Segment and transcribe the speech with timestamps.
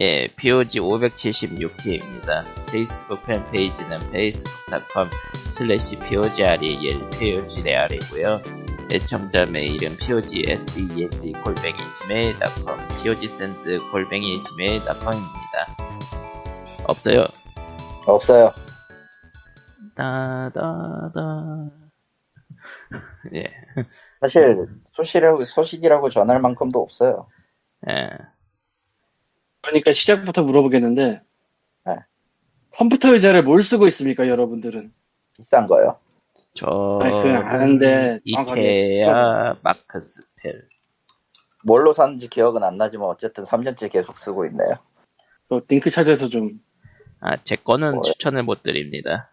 [0.00, 2.44] 예, POG 576회입니다.
[2.70, 5.10] 페이스북 팬페이지는 facebook.com
[5.50, 8.40] slash POGREL, POGREAL이고요.
[8.92, 15.76] 애청자 메일은 POGSDEND 골뱅이 gmail.com, POGSend 골뱅이 gmail.com입니다.
[16.86, 17.26] 없어요.
[18.06, 18.54] 없어요.
[19.96, 21.70] 따다다.
[23.34, 23.52] 예,
[24.20, 27.26] 사실 소식이라고 소식이라고 전할 만큼도 없어요.
[27.88, 28.10] 예.
[29.62, 31.22] 그러니까 시작부터 물어보겠는데
[31.86, 31.96] 네.
[32.72, 34.92] 컴퓨터 의자를 뭘 쓰고 있습니까 여러분들은?
[35.34, 35.98] 비싼 거요.
[36.54, 40.68] 저, 아니, 그건 아는데 정확하게 이케아 마크스 펠.
[41.64, 44.78] 뭘로 샀는지 기억은 안 나지만 어쨌든 3년째 계속 쓰고 있네요.
[45.48, 46.60] 그 링크 찾아서 좀
[47.20, 48.02] 아, 제 거는 뭐요?
[48.02, 49.32] 추천을 못 드립니다.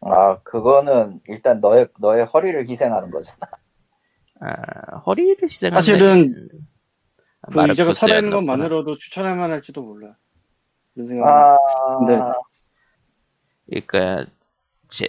[0.00, 3.38] 아 그거는 일단 너의 너의 허리를 희생하는 거잖아.
[4.40, 5.80] 아, 허리를 희생한다.
[5.80, 6.48] 사실은
[7.52, 8.30] 그 의자가 살아있는.
[8.30, 10.16] 것만으로도 추천할 만할지도 몰라.
[10.94, 11.28] 그런 생각.
[11.28, 11.58] 아
[12.06, 12.18] 네.
[13.66, 14.30] 그러니까
[14.88, 15.08] 제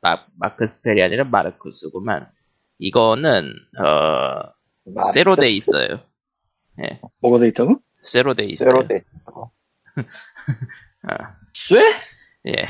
[0.00, 2.30] 마, 마크 스펠이 아니라 마르쿠스구만.
[2.78, 4.52] 이거는 어
[4.84, 6.00] 마르크스 세로 돼 있어요.
[6.82, 7.76] 예, 뭐가 돼 있다고?
[8.02, 8.66] 세로 돼 있어요.
[8.66, 9.04] 세로 돼.
[11.02, 11.80] 아, 쇠?
[12.46, 12.66] 예,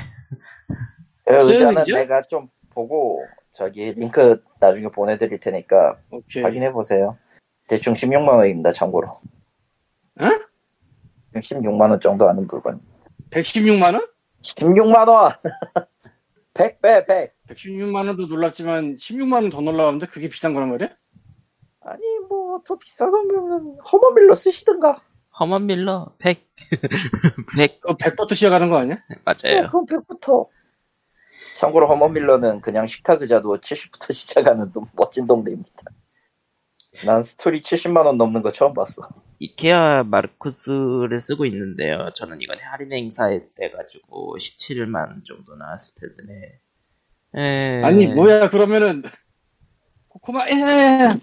[1.24, 1.84] 그 의자는?
[1.86, 6.42] 내가 좀 보고 저기 링크 나중에 보내드릴 테니까 오케이.
[6.42, 7.18] 확인해 보세요.
[7.68, 8.72] 대충 16만 원입니다.
[8.72, 9.20] 참고로.
[10.20, 10.38] 응?
[11.34, 12.80] 16만 원 정도 하는 물건.
[13.30, 14.06] 116만 원?
[14.42, 15.32] 16만 원.
[16.54, 17.34] 100 빼, 100.
[17.48, 20.88] 116만 원도 놀랍지만 16만 원 더 놀라웠는데 그게 비싼 거란 말이야?
[21.80, 25.02] 아니 뭐 더 비싸면 허먼 밀러 쓰시든가.
[25.40, 26.38] 허먼 밀러 100
[27.56, 28.98] 100그 100부터 시작하는 거 아니야?
[29.10, 29.66] 네, 맞아요.
[29.68, 30.46] 그럼 100부터.
[31.58, 35.72] 참고로 허머밀러는 그냥 식탁 의자도 70부터 시작하는 좀 멋진 동네입니다.
[37.06, 39.02] 난 스토리 70만 원 넘는 거 처음 봤어.
[39.40, 42.10] 이케아 마르쿠스를 쓰고 있는데요.
[42.14, 46.60] 저는 이건 할인 행사에 때 가지고 17만 정도 나왔을 텐데.
[47.36, 47.82] 에...
[47.82, 49.02] 아니 뭐야 그러면은
[50.08, 51.14] 코코마 에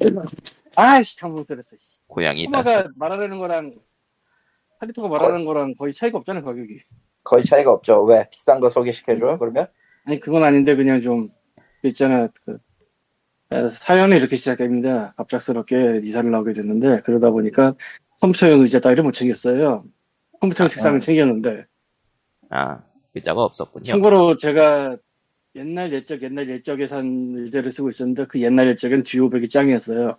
[0.76, 1.78] 아이씨 잘못 들었어.
[1.78, 2.00] 씨.
[2.08, 2.52] 고양이다.
[2.52, 3.76] 코코마가 말하는 거랑
[4.80, 6.80] 하리토가 말하는 거랑 거의 차이가 없잖아 가격이.
[7.24, 8.04] 거의 차이가 없죠.
[8.04, 8.28] 왜?
[8.30, 9.38] 비싼 거 소개시켜줘?
[9.38, 9.68] 그러면?
[10.04, 11.30] 아니 그건 아닌데 그냥 좀
[11.84, 12.58] 있잖아 그 에,
[13.70, 15.14] 사연이 이렇게 시작됩니다.
[15.18, 17.76] 갑작스럽게 이사를 나오게 됐는데 그러다 보니까
[18.22, 19.84] 컴퓨터용 의자 따위를 못 챙겼어요.
[20.40, 21.66] 컴퓨터용 책상을 챙겼는데
[22.50, 22.82] 아,
[23.14, 23.84] 의자가 없었군요.
[23.84, 24.98] 참고로 제가
[25.56, 30.18] 옛날 옛적 옛날 옛적에 산 의자를 쓰고 있었는데 그 옛날 옛적엔 듀오백이 짱이었어요.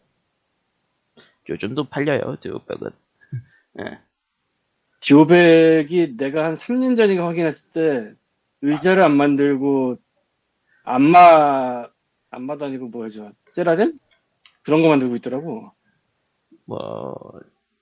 [1.49, 2.91] 요즘도 팔려요, 듀오백은.
[3.81, 3.99] 예.
[5.00, 8.14] 듀오백이 내가 한 3년 전인가 확인했을 때
[8.60, 9.97] 의자를 안 만들고
[10.84, 11.88] 안마
[12.32, 13.93] 안마도 아니고 뭐죠 세라젬
[14.62, 15.70] 그런 거 만들고 있더라고.
[16.65, 17.15] 뭐,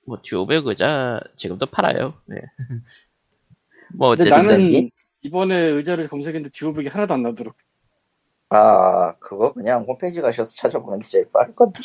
[0.06, 2.15] 뭐, 듀오백 의자 지금도 팔아요.
[2.27, 2.37] 네.
[3.94, 4.31] 뭐, 근데 어쨌든.
[4.49, 4.91] 나는 이-
[5.22, 7.56] 이번에 의자를 검색했는데 듀오백이 하나도 안 나오더라고.
[8.49, 11.81] 아, 그거 그냥 홈페이지 가셔서 찾아보는 게 제일 빠를 건데.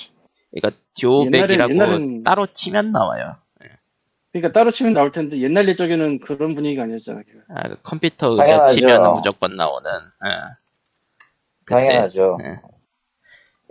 [0.51, 3.35] 그러니까 듀오백이라고 옛날엔- 옛날엔- 따로 치면 나와요.
[4.31, 7.21] 그러니까 따로 치면 나올 텐데 옛날 옛적에는 그런 분위기가 아니었잖아.
[7.23, 7.39] 걔가.
[7.49, 8.73] 아, 그 컴퓨터 의자 당연하죠.
[8.73, 9.89] 치면 무조건 나오는.
[10.25, 10.29] 예.
[11.67, 12.37] 당연하죠.
[12.43, 12.59] 예.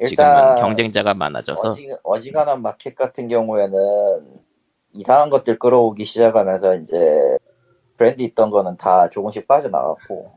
[0.07, 3.79] 지금은 일단 경쟁자가 많아져서 어지, 어지 간한 마켓 같은 경우에는
[4.93, 7.39] 이상한 것들 끌어오기 시작하면서 이제
[7.97, 10.33] 브랜드 있던 거는 다 조금씩 빠져나갔고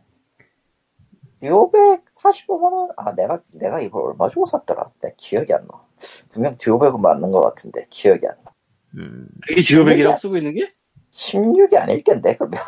[1.41, 2.89] 245만 원?
[2.97, 4.89] 아 내가 내가 이걸 얼마 주고 샀더라?
[5.01, 5.81] 내 기억이 안 나.
[6.29, 8.51] 분명 듀오백은 맞는 것 같은데 기억이 안 나.
[8.97, 10.73] 음, 그게 듀오백이라고 쓰고 있는 게?
[11.11, 12.59] 16이 아닐 텐데 그러면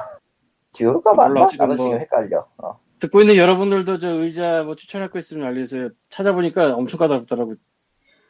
[0.73, 1.47] 듀오가 몰라, 맞나?
[1.47, 2.47] 지금 나도 뭐- 지금 헷갈려.
[2.57, 2.79] 어.
[2.99, 5.89] 듣고 있는 여러분들도 저 의자 뭐 추천할 거 있으면 알려주세요.
[6.09, 7.55] 찾아보니까 엄청 까다롭더라고.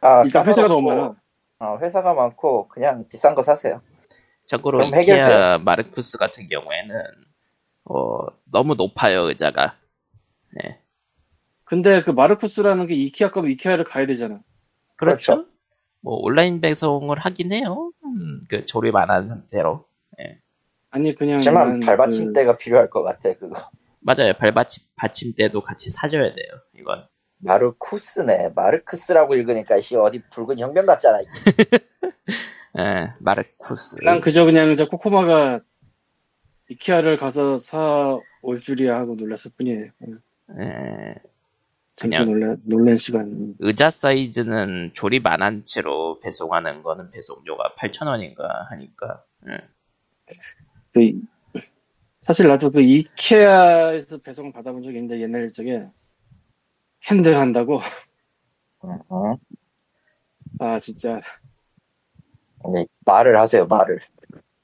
[0.01, 1.15] 아, 일단 회사가 너무 많아.
[1.59, 3.81] 어, 회사가 많고 그냥 비싼 거 사세요.
[4.45, 5.59] 참고로 이케아 해결돼요.
[5.59, 6.95] 마르쿠스 같은 경우에는
[7.85, 9.75] 어, 너무 높아요 의자가.
[11.65, 14.39] 근데 그 마르쿠스라는 게 이케아 거면 이케아를 가야 되잖아.
[14.95, 15.33] 그렇죠.
[15.35, 15.49] 그렇죠.
[16.01, 17.91] 뭐 온라인 배송을 하긴 해요.
[18.05, 19.85] 음, 그 조립 안 한 상태로.
[20.91, 23.69] 아니 그냥 하지만 난 발받침대가 필요할 것 같아 그거.
[24.01, 24.33] 맞아요.
[24.33, 26.47] 발받침 받침대도 같이 사줘야 돼요.
[26.77, 27.05] 이건.
[27.41, 28.49] 마르쿠스네.
[28.55, 31.19] 마르크스라고 읽으니까 씨 어디 붉은 혁명 같잖아.
[32.77, 33.97] 예, 마르쿠스.
[33.97, 35.61] 그, 난 그저 그냥 저 코코마가
[36.69, 39.87] 이케아를 가서 사 올 줄이야 하고 놀랐을 뿐이에요.
[40.61, 41.15] 예,
[41.95, 43.53] 잠시 그냥- 놀라 놀란 시간.
[43.59, 49.23] 의자 사이즈는 조립 안 한 채로 배송하는 거는 배송료가 8,000원인가 하니까.
[49.49, 49.57] 예.
[50.93, 51.11] 그
[52.21, 55.87] 사실 나도 그 이케아에서 배송을 받아본 적이 있는데 옛날 적에
[56.99, 57.79] 캔들 한다고
[58.79, 59.35] 어?
[60.59, 61.21] 아 진짜
[62.73, 63.99] 네, 말을 하세요 말을.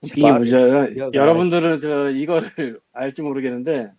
[0.02, 0.58] 웃긴 게 뭐죠?
[0.94, 3.92] 기억을 여러분들은 저 이거를 알지 모르겠는데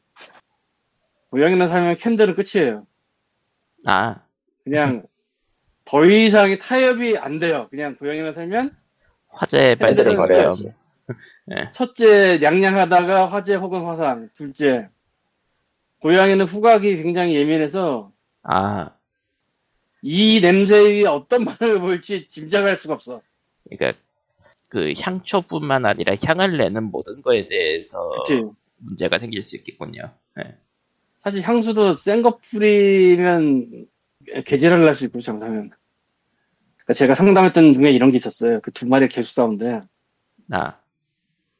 [1.30, 2.86] 고양이나 살면 캔들은 끝이에요.
[3.86, 4.22] 아,
[4.64, 5.06] 그냥
[5.84, 7.66] 더 이상의 타협이 안 돼요.
[7.70, 8.76] 그냥 고양이나 살면
[9.28, 10.56] 화재 캔들은 발생 버려요.
[11.46, 11.66] 위험.
[11.72, 14.88] 첫째 냥냥하다가 화재 혹은 화상, 둘째
[16.00, 18.12] 고양이는 후각이 굉장히 예민해서
[18.42, 18.90] 아,
[20.02, 23.22] 이 냄새에 어떤 반응을 보일지 짐작할 수가 없어.
[23.68, 23.98] 그러니까
[24.68, 28.44] 그 향초뿐만 아니라 향을 내는 모든 거에 대해서 그치?
[28.78, 30.12] 문제가 생길 수 있겠군요.
[30.38, 30.56] 예.
[31.18, 33.86] 사실 향수도 센 거 뿌리면
[34.44, 35.70] 개질을 날 수 있고 잘못하면.
[36.76, 38.60] 그러니까 제가 상담했던 중에 이런 게 있었어요.
[38.60, 39.82] 그 두 마리 계속 싸운데
[40.52, 40.78] 아,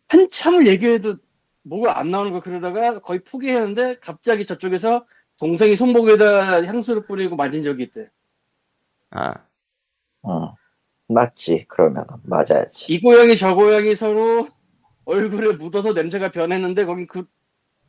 [0.08, 1.16] 한참을 얘기해도
[1.62, 5.06] 뭐가 안 나오는 거 그러다가 거의 포기했는데 갑자기 저쪽에서
[5.38, 8.08] 동생이 손목에다 향수를 뿌리고 맞은 적이 있대.
[9.10, 9.34] 아,
[10.26, 10.48] 응.
[11.08, 12.04] 맞지, 그러면.
[12.24, 12.92] 맞아야지.
[12.92, 14.48] 이 고양이 저 고양이 서로
[15.04, 17.26] 얼굴에 묻어서 냄새가 변했는데 거긴 그,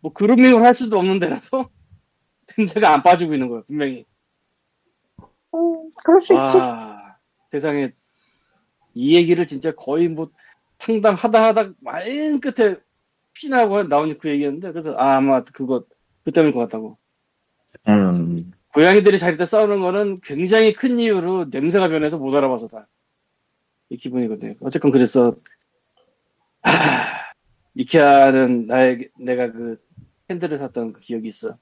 [0.01, 1.69] 뭐 그루밍을 할 수도 없는 데라서
[2.57, 4.05] 냄새가 안 빠지고 있는 거야 분명히.
[5.53, 6.57] 음, 그럴 수 있지.
[6.57, 7.17] 와
[7.49, 7.91] 세상에
[8.93, 10.31] 이 얘기를 진짜 거의 뭐
[10.79, 12.77] 상담하다 하다 맨 끝에
[13.33, 15.83] 피나고 나온 그 얘기였는데 그래서 아, 아마 그거
[16.24, 16.97] 그 때문일 것 같다고.
[17.88, 22.88] 음, 고양이들이 자리 때 싸우는 거는 굉장히 큰 이유로 냄새가 변해서 못 알아봐서 다.
[23.89, 24.56] 이 기분이거든요.
[24.59, 25.35] 어쨌건 그래서
[26.62, 26.71] 하,
[27.75, 29.80] 이케아는 나의 내가 그
[30.30, 31.57] 핸들을 샀던 그 기억이 있어.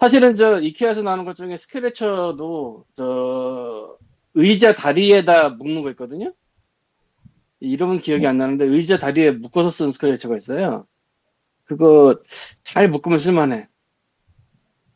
[0.00, 3.96] 사실은 저 이케아에서 나오는 것 중에 스크래쳐도 저
[4.34, 6.34] 의자 다리에다 묶는 거 있거든요.
[7.64, 10.86] 이름은 기억이 안 나는데 의자 다리에 묶어서 쓴 스크래쳐가 있어요.
[11.64, 12.20] 그거
[12.62, 13.68] 잘 묶으면 쓸만해.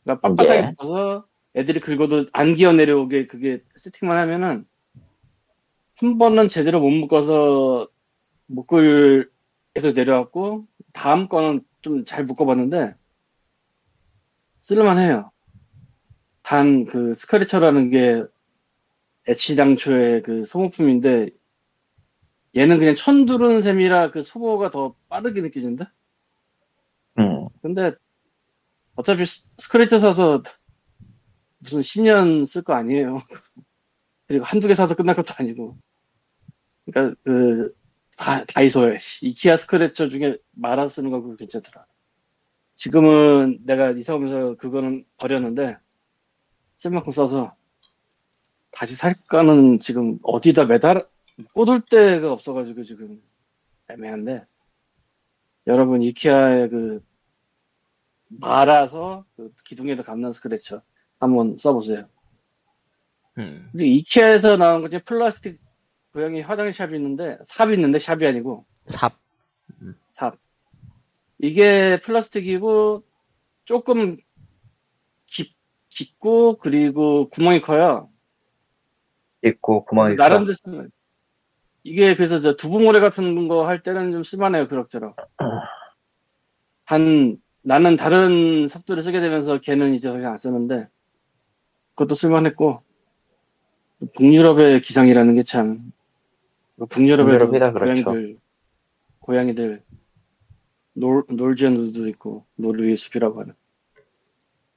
[0.05, 0.62] 그러니까 빳빳하게 예.
[0.70, 1.26] 묶어서
[1.56, 4.67] 애들이 긁어도 안 기어 내려오게 그게 세팅만 하면은
[5.97, 7.88] 한 번은 제대로 못 묶어서
[8.47, 9.31] 묶을
[9.76, 12.94] 해서 내려왔고 다음 거는 좀 잘 묶어봤는데
[14.61, 15.31] 쓸만해요.
[16.43, 18.25] 단 그 스크래쳐라는 게
[19.29, 21.31] 애시당초의 그 소모품인데
[22.56, 25.93] 얘는 그냥 천두른 셈이라 그 소모가 더 빠르게 느껴진다?
[27.19, 27.93] 음, 근데
[28.95, 30.43] 어차피 스- 스크래쳐 사서
[31.59, 33.19] 무슨 10년 쓸 거 아니에요.
[34.27, 35.79] 그리고 한두 개 사서 끝날 것도 아니고.
[36.87, 37.75] 그러니까 그
[38.17, 41.87] 다, 다이소에 씨, 이키아 스크래쳐 중에 말아 쓰는 거 그거 괜찮더라.
[42.75, 45.77] 지금은 내가 이사 오면서 그거는 버렸는데
[46.75, 47.56] 쓸 만큼 써서
[48.71, 51.06] 다시 살까는 지금 어디다 매달
[51.55, 53.23] 꽂을 데가 없어가지고 지금
[53.90, 54.46] 애매한데
[55.67, 57.05] 여러분 이케아의 그
[58.29, 60.82] 말아서 그 기둥에다 감는 스크래쳐
[61.19, 62.08] 한번 써보세요.
[63.38, 65.61] 음, 이케아에서 나온 거 중에 플라스틱
[66.12, 69.19] 고양이 화장샵이 있는데 삽이 있는데 샵이 아니고 삽.
[70.11, 70.37] 삽.
[71.38, 73.05] 이게 플라스틱이고
[73.64, 74.17] 조금
[75.26, 75.55] 깊,
[75.88, 78.11] 깊고 그리고 구멍이 커요.
[79.44, 80.17] 있고, 구멍이.
[80.17, 80.91] 나름대로 쓰면-
[81.85, 85.17] 이게 그래서 저 두부모래 같은 거 할 때는 좀 쓸만해요 그럭저럭.
[86.85, 90.89] 단 나는 다른 삽들을 쓰게 되면서 걔는 이제 그냥 안 쓰는데
[91.95, 92.83] 그것도 쓸만했고
[94.15, 95.93] 북유럽의 기상이라는 게 참
[96.89, 98.05] 북유럽의 북유럽이라 그렇죠.
[98.05, 98.39] 고양이들
[99.21, 99.83] 고양이들
[100.95, 103.55] 놀 놀지언도 있고 노르웨이 숲이라고 하는.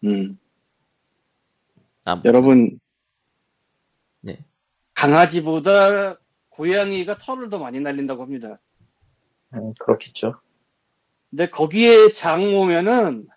[0.03, 0.37] 음
[2.25, 2.79] 여러분
[4.21, 4.43] 네.
[4.95, 6.17] 강아지보다
[6.51, 8.59] 고양이가 털을 더 많이 날린다고 합니다.
[9.53, 10.39] 음, 그렇겠죠.
[11.29, 13.27] 근데 거기에 장 오면은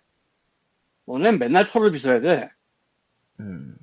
[1.05, 2.49] 너는 맨날 털을 빗어야 돼.
[3.39, 3.77] 음,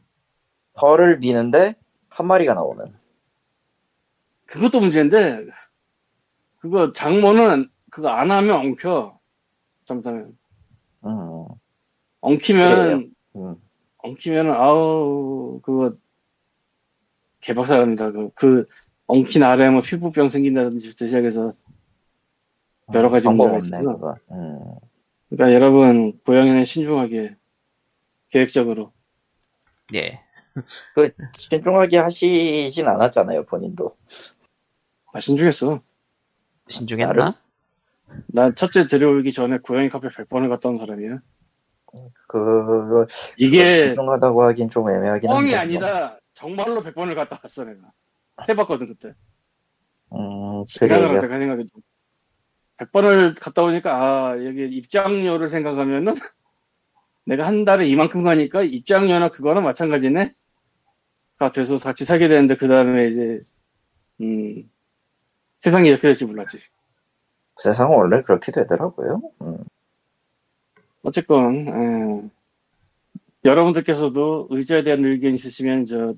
[0.75, 1.75] 털을 미는데,
[2.09, 2.95] 한 마리가 나오는.
[4.47, 5.47] 그것도 문제인데
[6.59, 9.19] 그거 장모는 그거 안 하면 엉켜.
[11.07, 11.47] 음,
[12.21, 13.57] 엉키면 음.
[13.97, 15.97] 엉키면 아우 그거
[17.41, 18.13] 개박살납니다.
[18.13, 18.69] 그, 그
[19.07, 21.53] 엉킨 아래 뭐 피부병 생긴다든지부터 시작해서
[22.95, 24.17] 여러 가지 문제가 있어서.
[24.31, 24.61] 음.
[25.29, 27.37] 그러니까 여러분 고양이는 신중하게
[28.31, 28.93] 계획적으로
[29.95, 30.21] 예.
[30.95, 33.97] 그, 신중하게 하시진 않았잖아요, 본인도.
[35.13, 35.81] 아, 신중했어.
[36.69, 37.39] 신중했나?
[38.27, 41.21] 난 첫째 들여오기 전에 고양이 카페 100번을 갔다 온 사람이야.
[42.27, 43.07] 그,
[43.37, 45.43] 이게 신중하다고 하긴 좀 애매하긴 한데.
[45.43, 47.93] 뻥이 아니라 정말로 100번을 갔다 왔어 내가.
[48.49, 49.15] 해봤거든 그때.
[50.13, 51.13] 음, 그래요.
[51.21, 51.69] 내가 생각해도
[52.77, 53.95] 100번을 갔다 오니까
[54.33, 56.15] 아 여기 입장료를 생각하면은
[57.25, 60.35] 내가 한 달에 이만큼 가니까 입장료나 그거나 마찬가지네.
[61.39, 63.41] 가 돼서 같이 살게 되는데 그 다음에 이제
[64.21, 64.71] 음
[65.59, 66.59] 세상이 이렇게 될지 몰랐지.
[67.57, 69.23] 세상은 원래 그렇게 되더라고요.
[69.43, 69.59] 음.
[71.03, 72.31] 어쨌건 에,
[73.45, 76.15] 여러분들께서도 의자에 대한 의견 있으시면 저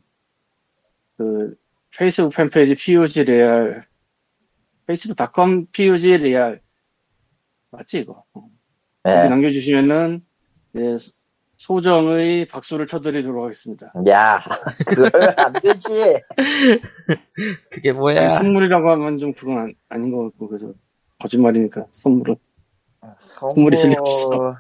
[1.16, 1.56] 그
[1.96, 3.86] 페이스북 팬페이지 POG 레알
[4.86, 6.60] 페이스북닷컴 POG 레알
[7.70, 8.48] 맞지 이거 어.
[9.04, 9.18] 네.
[9.18, 10.24] 여기 남겨주시면은
[10.76, 10.96] 예,
[11.56, 13.92] 소정의 박수를 쳐드리도록 하겠습니다.
[14.08, 14.42] 야,
[14.86, 16.20] 그러면 안 되지.
[17.70, 18.28] 그게 뭐야?
[18.28, 20.72] 선물이라고 하면 좀 그건 안, 아닌 것 같고 그래서
[21.20, 22.36] 거짓말이니까 선물은
[23.16, 24.56] 선물 이 쓸렸어.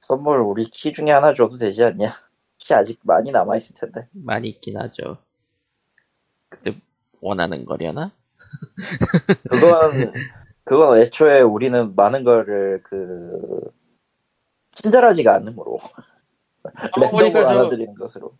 [0.00, 2.12] 선물 우리 키 중에 하나 줘도 되지 않냐?
[2.58, 4.08] 키 아직 많이 남아 있을 텐데.
[4.12, 5.18] 많이 있긴 하죠.
[6.52, 6.76] 그때
[7.20, 8.12] 원하는 거려나?
[9.48, 10.12] 그건,
[10.64, 13.60] 그건 애초에 우리는 많은 거를 그,
[14.72, 15.80] 친절하지가 않으므로.
[16.96, 18.36] 랜덤으로 보니까 저- 알아드리는 것으로.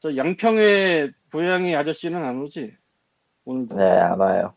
[0.00, 2.74] 저 양평의 고양이 아저씨는 안 오지
[3.44, 3.76] 오늘도.
[3.76, 4.54] 네, 안 와요.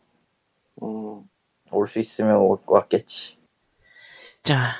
[0.80, 1.24] 어,
[1.70, 3.36] 올 수 있으면 올 것 같겠지.
[4.42, 4.72] 자,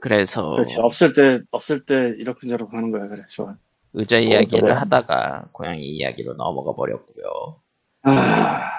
[0.00, 3.56] 그래서 그렇지 없을 때 없을 때 이렇게 저렇게 하는 거야 그래 좋아.
[3.94, 4.72] 의자 이야기를 그래.
[4.74, 7.60] 하다가 고양이 이야기로 넘어가 버렸고요.
[8.02, 8.70] 아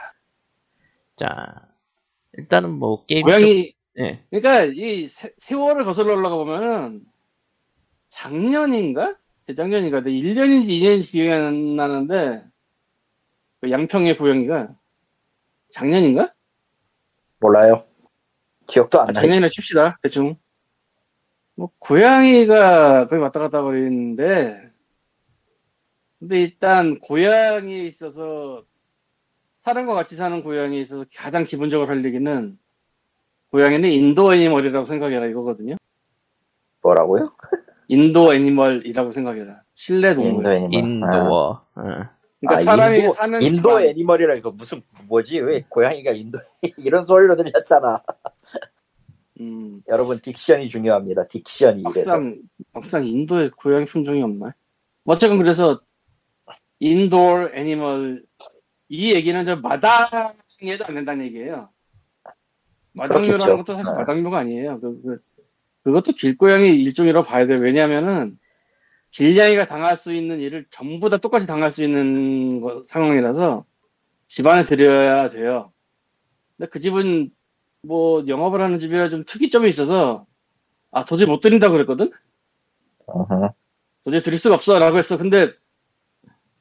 [1.15, 1.67] 자,
[2.33, 7.03] 일단은 뭐 게임 고양이 쪽- 예, 그러니까 이 세, 세월을 거슬러 올라가 보면은
[8.07, 12.43] 작년인가 재작년인가 근데 1년인지 2년인지 기억이 안 나는데
[13.61, 14.69] 그 양평의 고양이가
[15.69, 16.33] 작년인가?
[17.39, 17.83] 몰라요.
[18.67, 19.21] 기억도 안 아, 나요.
[19.21, 20.35] 작년이나 칩시다 대충
[21.55, 24.68] 뭐 고양이가 거의 왔다 갔다 거리는데
[26.19, 28.63] 근데 일단 고양이에 있어서
[29.59, 32.57] 사람과 같이 사는 고양이에 있어서 가장 기본적으로 할 얘기는
[33.51, 35.75] 고양이는 인도어 animal이라고 생각해라 이거거든요
[36.81, 37.31] 뭐라고요?
[37.87, 40.73] 인도어 animal이라고 생각해라 실내 동물 indoor animal.
[40.79, 41.49] Indoor.
[41.75, 42.09] 어.
[42.41, 45.39] 그러니까 아, 사람이 인도, 사는 인도 집안, animal이라 이거 무슨 뭐지?
[45.39, 46.39] 왜 고양이가 인도
[46.77, 48.01] 이런 소리로 들렸잖아.
[49.41, 51.27] 음, 여러분 diction이 중요합니다.
[51.27, 52.11] diction이 이래서.
[52.11, 52.41] 막상
[52.73, 54.53] 막상 인도에 고양이 품종이 없나?
[55.05, 55.79] 어쨌건 그래서
[56.79, 58.23] indoor animal
[58.89, 61.69] 이 얘기는 저 마당에도 안 된다는 얘기예요.
[62.93, 63.57] 마당묘라는 그렇겠죠.
[63.57, 63.99] 것도 사실 네.
[63.99, 64.79] 마당묘가 아니에요.
[64.79, 65.21] 그, 그,
[65.83, 67.57] 그것도 길고양이 일종이라고 봐야 돼요.
[67.61, 68.37] 왜냐하면은
[69.11, 73.65] 길냥이가 당할 수 있는 일을 전부 다 똑같이 당할 수 있는 거- 상황이라서
[74.27, 75.71] 집안에 들여야 돼요.
[76.57, 77.31] 근데 그 집은
[77.81, 80.25] 뭐 영업을 하는 집이라 좀 특이점이 있어서
[80.91, 82.11] 아 도저히 못 드린다고 그랬거든?
[83.07, 83.53] 어허.
[84.03, 85.17] 도저히 드릴 수가 없어 라고 했어.
[85.17, 85.53] 근데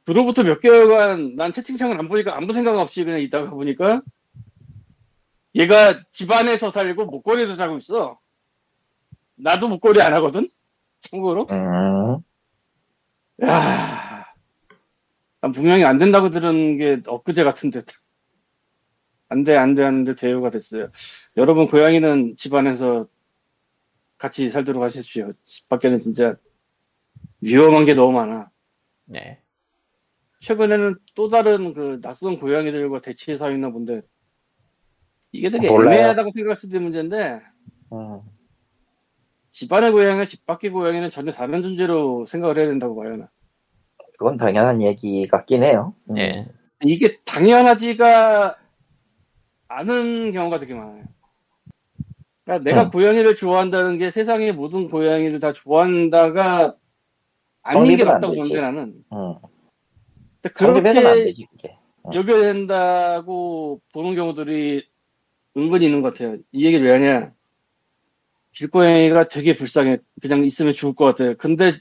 [0.09, 4.01] 그로부터 몇 개월간 난 채팅창을 안 보니까 아무 생각 없이 그냥 있다가 보니까
[5.55, 8.19] 얘가 집안에서 살고 목걸이도 자고 있어.
[9.35, 10.49] 나도 목걸이 안 하거든?
[11.01, 11.47] 참고로.
[11.51, 12.23] 음,
[13.45, 14.25] 야,
[15.43, 17.83] 난 분명히 안 된다고 들은 게 엊그제 같은데.
[19.29, 20.89] 안 돼, 안 돼, 하는데 대우가 됐어요.
[21.37, 23.07] 여러분, 고양이는 집안에서
[24.17, 25.29] 같이 살도록 하십시오.
[25.45, 26.37] 집 밖에는 진짜
[27.43, 28.51] 위험한 게 너무 많아.
[29.05, 29.43] 네.
[30.41, 34.03] 최근에는 또 다른 그 낯선 고양이들과 대치해서 있나 본데,
[35.33, 35.95] 이게 되게 몰라요.
[35.95, 37.41] 애매하다고 생각할 수도 있는 문제인데,
[37.93, 38.21] 음.
[39.51, 43.17] 집안의 고양이와 집 밖의 고양이는 전혀 다른 존재로 생각을 해야 된다고 봐요.
[43.17, 43.29] 나.
[44.19, 45.95] 그건 당연한 얘기 같긴 해요.
[46.11, 46.19] 음.
[46.19, 46.47] 예.
[46.85, 48.57] 이게 당연하지가
[49.69, 51.05] 않은 경우가 되게 많아요.
[52.45, 52.91] 그러니까 내가 음.
[52.91, 56.77] 고양이를 좋아한다는 게 세상의 모든 고양이를 다 좋아한다가
[57.65, 58.35] 아닌 게 맞다고.
[58.35, 59.05] 보는데 나는.
[59.13, 59.35] 음.
[60.55, 61.77] 성립해서는 안 그렇게 되지, 그게.
[62.15, 64.87] 여겨야 된다고 보는 경우들이
[65.57, 66.39] 은근히 있는 것 같아요.
[66.53, 67.33] 이 얘기를 왜 하냐.
[68.53, 69.99] 길고양이가 되게 불쌍해.
[70.21, 71.35] 그냥 있으면 죽을 것 같아요.
[71.37, 71.73] 근데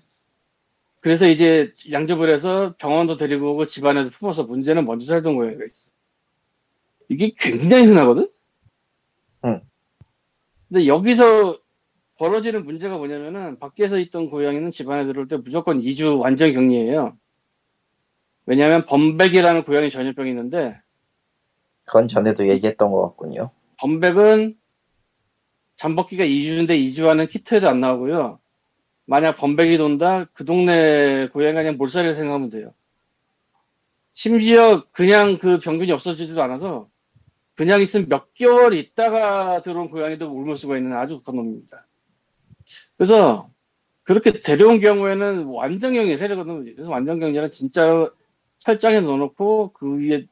[1.00, 5.92] 그래서 이제 양접을 해서 병원도 데리고 오고 집안에도 품어서 문제는 먼저 살던 고양이가 있어.
[7.10, 8.30] 이게 굉장히 흔하거든?
[9.46, 9.62] 응.
[10.68, 11.60] 근데 여기서
[12.18, 17.16] 벌어지는 문제가 뭐냐면은 밖에서 있던 고양이는 집안에 들어올 때 무조건 2주 완전 격리예요.
[18.48, 20.80] 왜냐하면 범백이라는 고양이 전염병이 있는데
[21.84, 23.52] 그건 전에도 얘기했던 것 같군요.
[23.80, 24.58] 범백은
[25.76, 28.40] 잠복기가 2주인데 2주 안은 키트에도 안 나오고요.
[29.06, 32.74] 만약 범백이 돈다, 그 동네 고양이가 그냥 몰살이를 생각하면 돼요.
[34.14, 36.90] 심지어 그냥 그 병균이 없어지지도 않아서
[37.54, 41.86] 그냥 있으면 몇 개월 있다가 들어온 고양이도 옮을 수가 있는 아주 독한 놈입니다.
[42.98, 43.50] 그래서
[44.04, 46.64] 그렇게 데려온 경우에는 완전 격리를 해야 되거든요.
[46.64, 48.10] 그래서 완전 격리는 진짜
[48.60, 50.26] 철장에 넣어놓고 그 위에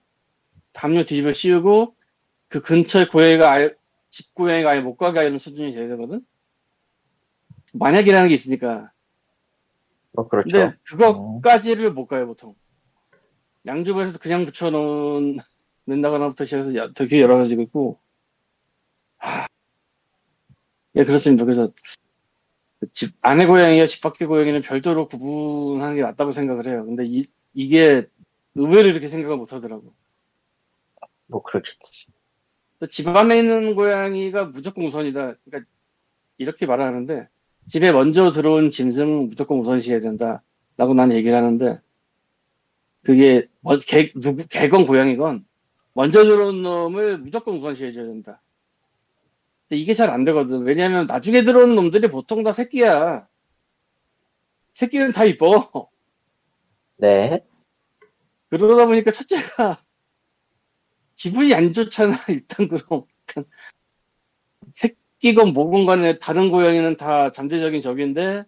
[0.74, 1.96] 담요 뒤집어 씌우고
[2.48, 3.74] 그 근처에 고양이가 아예,
[4.10, 6.26] 집 고양이가 아예 못 가게 하는 수준이 돼야 되거든?
[7.74, 8.92] 만약이라는 게 있으니까.
[10.14, 10.50] 뭐, 그렇죠.
[10.50, 12.56] 근데 그것까지를 못 가요, 보통.
[13.66, 18.00] 양주벌에서 그냥 붙여놓는다거나부터 시작해서 야- 되게 여러 가지가 있고,
[20.96, 21.44] 예, 그렇습니다.
[21.44, 21.70] 그래서
[22.94, 26.86] 집 아내 고양이와 집 밖의 고양이는 별도로 구분하는 게 낫다고 생각을 해요.
[26.86, 28.08] 근데 이, 이게
[28.56, 29.94] 의외로 이렇게 생각을 못 하더라고.
[31.28, 31.78] 뭐 그렇겠지.
[32.90, 35.36] 집 안에 있는 고양이가 무조건 우선이다.
[35.46, 35.72] 그러니까
[36.38, 37.28] 이렇게 말하는데
[37.68, 40.44] 집에 먼저 들어온 짐승 무조건 우선시해야 된다.
[40.78, 41.80] 라고 난 얘기를 하는데
[43.04, 45.46] 그게 뭐 개, 누구 개건 고양이건
[45.94, 48.42] 먼저 들어온 놈을 무조건 우선시해줘야 된다.
[49.70, 50.64] 근데 이게 잘 안 되거든.
[50.64, 53.28] 왜냐하면 나중에 들어온 놈들이 보통 다 새끼야.
[54.74, 55.90] 새끼는 다 이뻐.
[56.98, 57.44] 네.
[58.50, 59.82] 그러다 보니까 첫째가
[61.16, 62.16] 기분이 안 좋잖아.
[62.30, 63.06] 일단 그럼
[64.72, 68.44] 새끼건 뭐건 간에 다른 고양이는 다 잠재적인 적인데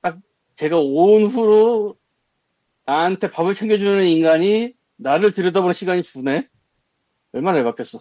[0.00, 0.18] 딱
[0.54, 1.96] 제가 온 후로
[2.84, 6.48] 나한테 밥을 챙겨주는 인간이 나를 들여다보는 시간이 주네.
[7.32, 8.00] 얼마나 열받겠어.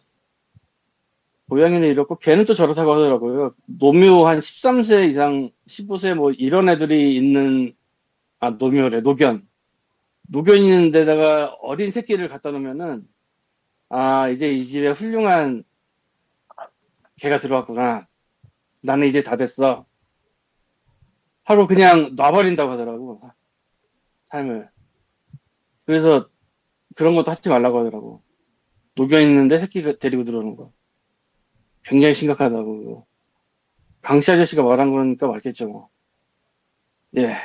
[1.49, 3.51] 고양이는 이렇고 걔는 또 저렇다고 하더라고요.
[3.65, 7.75] 노묘 한 13세 이상 15세 뭐 이런 애들이 있는
[8.39, 9.47] 아 노묘래 노견
[10.31, 13.05] 노견 있는 데다가 어린 새끼를 갖다 놓으면은
[13.89, 15.65] 아 이제 이 집에 훌륭한
[17.17, 18.07] 개가 들어왔구나.
[18.81, 19.85] 나는 이제 다 됐어.
[21.43, 23.19] 하고 그냥 놔버린다고 하더라고
[24.25, 24.69] 삶을.
[25.85, 26.29] 그래서
[26.95, 28.23] 그런 것도 하지 말라고 하더라고.
[28.95, 30.71] 녹여 있는데 새끼가 데리고 들어오는 거.
[31.83, 33.05] 굉장히 심각하다고.
[34.01, 35.89] 강씨 아저씨가 말한 거니까 맞겠죠, 뭐.
[37.17, 37.35] 예.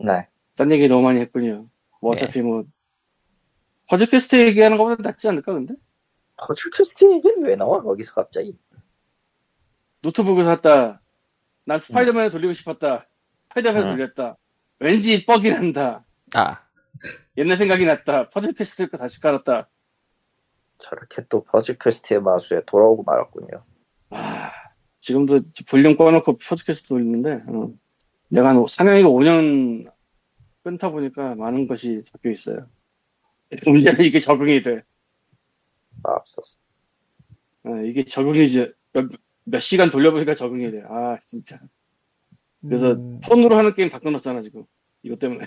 [0.00, 0.26] 네.
[0.56, 1.68] 딴 얘기 너무 많이 했군요.
[2.04, 2.64] 뭐 어차피 뭐,
[3.88, 5.74] 퍼즐 퀘스트 얘기하는 것보다 낫지 않을까, 근데?
[6.36, 8.58] 퍼즐 퀘스트 얘기는 왜 나와, 거기서 갑자기?
[10.02, 11.00] 노트북을 샀다.
[11.64, 13.06] 난 스파이더맨을 돌리고 싶었다.
[13.44, 13.96] 스파이더맨을 음.
[13.96, 14.36] 돌렸다.
[14.80, 16.04] 왠지 뻑이 난다.
[16.34, 16.60] 아,
[17.38, 18.28] 옛날 생각이 났다.
[18.28, 19.70] 퍼즐 퀘스트 거 다시 깔았다.
[20.76, 23.64] 저렇게 또 퍼즐 퀘스트의 마수에 돌아오고 말았군요.
[24.10, 24.50] 아,
[25.00, 27.72] 지금도 볼륨 꺼놓고 퍼즐 퀘스트 돌리는데, 어.
[28.28, 29.93] 내가 한 4년이고 5년
[30.64, 32.66] 끊다 보니까 많은 것이 적혀 있어요.
[33.66, 34.82] 문제는 이게 적응이 돼.
[36.02, 36.58] 맛없었어.
[37.64, 39.08] 어, 이게 적응이 이제 몇,
[39.44, 40.82] 몇 시간 돌려보니까 적응이 돼.
[40.88, 41.60] 아, 진짜.
[42.62, 44.64] 그래서 음, 폰으로 하는 게임 다 끊었잖아, 지금.
[45.02, 45.46] 이것 때문에.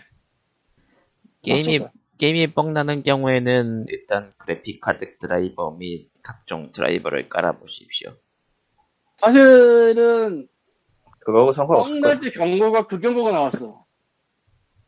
[1.42, 1.92] 게임이 맞춰서.
[2.20, 8.16] 게임이 뻥나는 경우에는 일단 그래픽 카드 드라이버 및 각종 드라이버를 깔아보십시오.
[9.18, 10.48] 사실은
[11.22, 12.02] 그거하고 상관없을.
[12.02, 13.87] 뻥날 때 경고가 그 경고가 나왔어.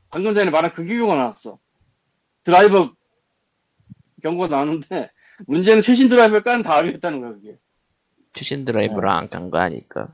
[0.09, 1.59] 방금 전에 말한 그 경고가 나왔어.
[2.43, 2.91] 드라이버
[4.21, 5.11] 경고가 나왔는데
[5.47, 7.57] 문제는 최신 드라이버를 깐 다음에 했다는 거야 그게.
[8.33, 10.13] 최신 드라이버를 안깐 거 아니까.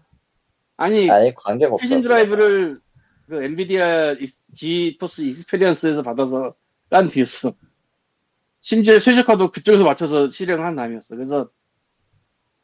[0.78, 1.82] 아니 아니, 관계가 없어.
[1.82, 2.80] 최신 드라이브를
[3.28, 4.16] 그 엔비디아
[4.54, 6.56] 지포스 익스페리언스에서 받아서
[6.90, 7.54] 깐 뒤였어.
[8.60, 11.16] 심지어 최적화도 그쪽에서 맞춰서 실행한 다음이었어.
[11.16, 11.50] 그래서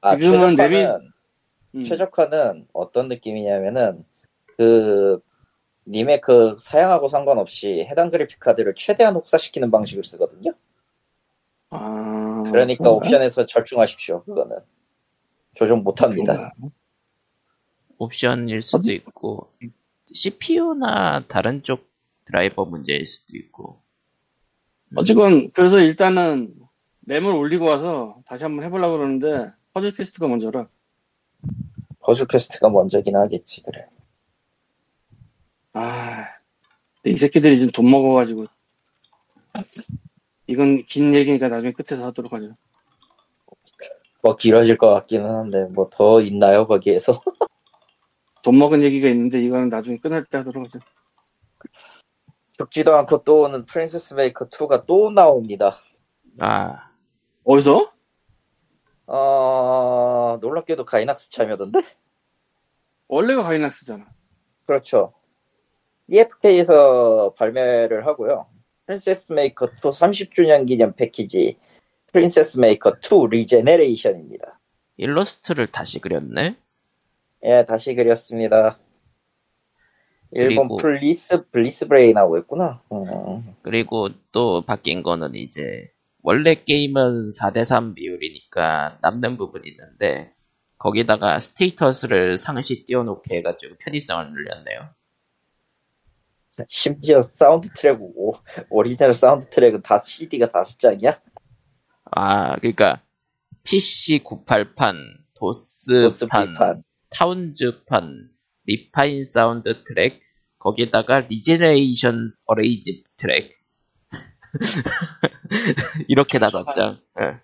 [0.01, 1.11] 아, 지금은 최적화는,
[1.75, 4.03] 음, 최적화는 어떤 느낌이냐면은,
[4.57, 5.19] 그,
[5.91, 10.53] 님의 그 사양하고 상관없이 해당 그래픽 카드를 최대한 혹사시키는 방식을 쓰거든요.
[11.69, 12.91] 아, 그러니까 그런가?
[12.91, 14.19] 옵션에서 절충하십시오.
[14.19, 14.57] 그거는
[15.53, 16.53] 조정 못합니다.
[17.97, 19.51] 옵션일 수도 있고
[20.07, 21.91] CPU나 다른 쪽
[22.25, 23.81] 드라이버 문제일 수도 있고.
[24.95, 26.53] 어쨌건 그래서 일단은
[27.05, 30.67] 램을 올리고 와서 다시 한번 해보려고 그러는데 퍼즐 퀘스트가 먼저라.
[31.99, 33.87] 퍼즐 퀘스트가 먼저긴 하겠지 그래.
[35.73, 36.25] 아,
[37.05, 38.45] 이 새끼들이 지금 돈 먹어가지고
[40.47, 42.55] 이건 긴 얘기니까 나중에 끝에서 하도록 하죠.
[44.21, 47.21] 뭐 길어질 것 같기는 한데 뭐 더 있나요 거기에서?
[48.43, 50.79] 돈 먹은 얘기가 있는데 이거는 나중에 끝날 때 하도록 하죠.
[52.57, 55.77] 죽지도 않고 또 오는 프린세스 메이커 2가 또 나옵니다.
[56.39, 56.91] 아,
[57.43, 57.91] 어디서?
[59.07, 61.81] 어 놀랍게도 가이낙스 참여던데?
[63.07, 64.05] 원래가 가이낙스잖아.
[64.65, 65.13] 그렇죠.
[66.07, 68.47] EFK에서 발매를 하고요.
[68.85, 71.57] 프린세스 메이커 2 30주년 기념 패키지
[72.11, 74.59] 프린세스 메이커 2 리제네레이션입니다.
[74.97, 76.57] 일러스트를 다시 그렸네?
[77.43, 78.77] 예, 다시 그렸습니다.
[80.33, 82.81] 일본 그리고- 플리스 블리스 브레이 나오고 있구나.
[82.91, 83.55] 음.
[83.63, 85.91] 그리고 또 바뀐 거는 이제
[86.23, 90.33] 원래 게임은 4대3 비율이니까 남는 부분이 있는데
[90.77, 94.89] 거기다가 스테이터스를 상시 띄워놓게 해가지고 편의성을 늘렸네요.
[96.67, 98.33] 심지어 사운드 트랙 오,
[98.69, 101.19] 오리지널 사운드 트랙은 다 CD가 다섯 장이야?
[102.11, 103.01] 아, 그러니까
[103.63, 104.95] PC 98판,
[105.35, 106.81] 도스판, 도스.
[107.09, 108.29] 타운즈판,
[108.65, 110.21] 리파인 사운드 트랙,
[110.59, 113.57] 거기다가 리제네이션 어레인지 트랙.
[116.07, 116.99] 이렇게 다섯 장.
[117.19, 117.39] 예.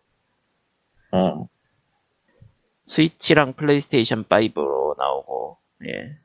[1.18, 1.46] 음.
[2.86, 6.20] 스위치랑 플레이스테이션 5로 나오고 예.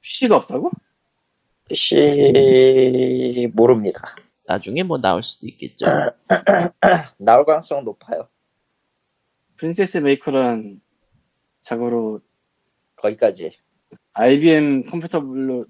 [0.00, 0.70] PC가 없다고?
[1.68, 4.14] PC 모릅니다.
[4.46, 5.86] 나중에 뭐 나올 수도 있겠죠.
[7.18, 8.28] 나올 가능성 높아요.
[9.56, 10.80] 프린세스 메이커란
[11.62, 12.20] 자고로
[12.96, 13.56] 거기까지.
[14.12, 15.66] IBM 컴퓨터 블로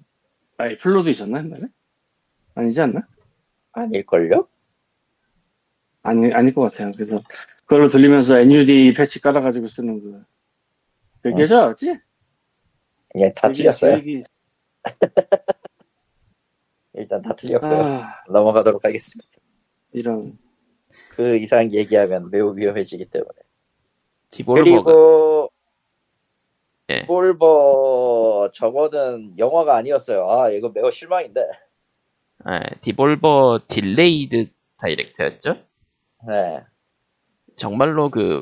[0.57, 1.63] 아니 플로도 있었나 옛날에?
[2.55, 3.07] 아니지 않나?
[3.73, 4.49] 아닐걸요?
[6.03, 6.93] 아니 아닐 것 같아요.
[6.93, 7.23] 그래서
[7.61, 10.25] 그걸로 돌리면서 nude 패치 깔아가지고 쓰는 그
[11.23, 11.99] 그게 죠 알지?
[13.17, 14.01] 예, 다 틀렸어요.
[16.95, 17.73] 일단 다 틀렸고요.
[17.73, 19.31] 아 넘어가도록 하겠습니다.
[19.93, 20.39] 이런
[21.11, 23.35] 그 이상 얘기하면 매우 위험해지기 때문에.
[24.31, 25.51] 디볼버가 그리고
[26.91, 27.07] 예.
[27.07, 30.29] 볼버 저거는 영화가 아니었어요.
[30.29, 31.41] 아 이거 매우 실망인데.
[32.49, 35.57] 예, 디볼버 Delayed Direct였죠.
[36.29, 36.61] 네.
[37.57, 38.41] 정말로 그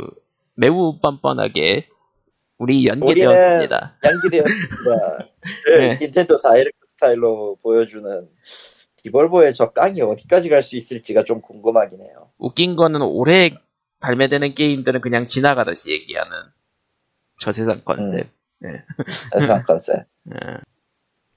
[0.55, 1.89] 매우 뻔뻔하게
[2.59, 3.99] 우리 연기되었습니다.
[4.05, 5.29] 연기되었습니다.
[5.77, 5.99] 네.
[6.01, 8.29] 닌텐도 다이렉트 스타일로 보여주는
[9.03, 12.31] 디볼버의 저 깡이 어디까지 갈 수 있을지가 좀 궁금하긴 해요.
[12.39, 13.51] 웃긴 거는 올해
[14.01, 16.31] 발매되는 게임들은 그냥 지나가듯이 얘기하는
[17.41, 18.29] 저 세상 컨셉.
[19.33, 20.07] 세상 컨셉.
[20.33, 20.57] 예.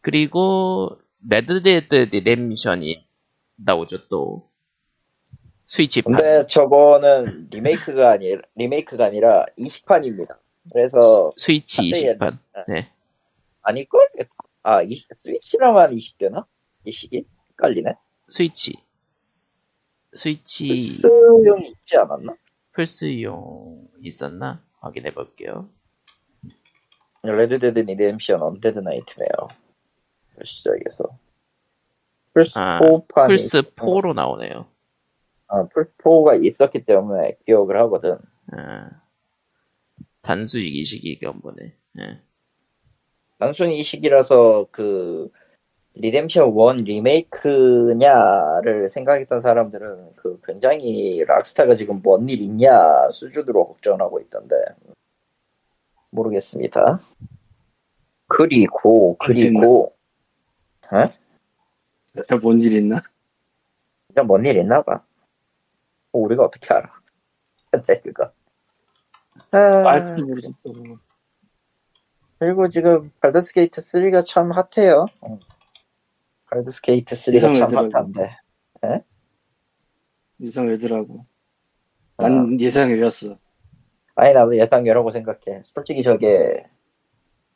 [0.01, 3.08] 그리고 레드데드 리뎀션이
[3.56, 4.47] 나오죠 또
[5.65, 6.13] 스위치판.
[6.13, 10.38] 근데 저거는 리메이크가 아니 리메이크가 아니라 이식판입니다.
[10.71, 12.38] 그래서 스위치 한대에- 이식판.
[12.67, 12.91] 네.
[13.63, 14.08] 아닐걸?
[14.67, 16.43] 아, 이, 스위치라만 이식되나?
[16.86, 17.23] 이식이?
[17.51, 17.93] 헷갈리네.
[18.28, 18.73] 스위치.
[20.12, 22.36] 스위치 플스용이 있지 않았나?
[22.71, 24.63] 플스용 있었나?
[24.80, 25.69] 확인해 볼게요.
[27.21, 29.30] 레드데드 리뎀션 언데드 나이트메어
[30.43, 31.15] 시작해서
[32.56, 34.65] 아, 플스4판이 플스 4로 나오네요.
[35.47, 38.17] 아, 플스4가 있었기 때문에 기억을 하거든.
[38.51, 38.89] 아,
[40.22, 41.75] 단순 이식인가 보네.
[41.99, 42.21] 예.
[43.38, 45.30] 단순히 이식이라서 그
[45.93, 54.56] 리뎀션 1 리메이크냐를 생각했던 사람들은 그 굉장히 락스타가 지금 뭔 일 있냐 수준으로 걱정하고 있던데
[56.10, 57.00] 모르겠습니다.
[58.28, 59.93] 그리고 그리고
[62.41, 63.02] 뭔일 있나?
[64.13, 65.04] 그냥 뭔일 있나 봐.
[66.12, 66.89] 뭐 우리가 어떻게 알아?
[67.71, 68.32] 근데 그거.
[69.52, 70.54] 아, 알지도 모르겠어.
[72.46, 75.08] 그리고 지금 발더스 게이트 3가 참 핫해요.
[75.22, 75.40] 어.
[76.52, 77.90] 발더스 게이트 3가 참.
[77.92, 78.38] 핫한데.
[80.39, 81.26] 예상 외더라고.
[82.18, 82.30] 아.
[82.30, 83.38] 난 예상 외였어.
[84.14, 85.64] 아니 나도 예상 외라고 생각해.
[85.74, 86.68] 솔직히 저게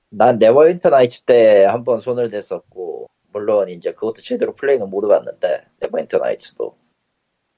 [0.10, 5.67] 난 네버윈터 나이츠 때 한 번 손을 댔었고 물론 이제 그것도 제대로 플레이는 못 해봤는데
[5.82, 6.75] 네버윈터 나이츠도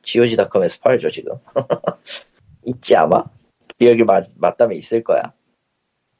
[0.01, 1.35] GOG.com에서 팔죠 지금.
[2.65, 3.23] 있지 아마?
[3.79, 5.33] 기억이 맞, 맞다면 있을 거야.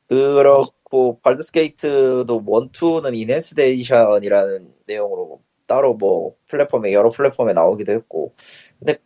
[0.08, 7.94] 그렇 고 발더스 게이트도 1, 2는 Enhanced Edition이라는 내용으로 따로 뭐 플랫폼에 여러 플랫폼에 나오기도
[7.94, 8.36] 했고
[8.78, 8.98] 근데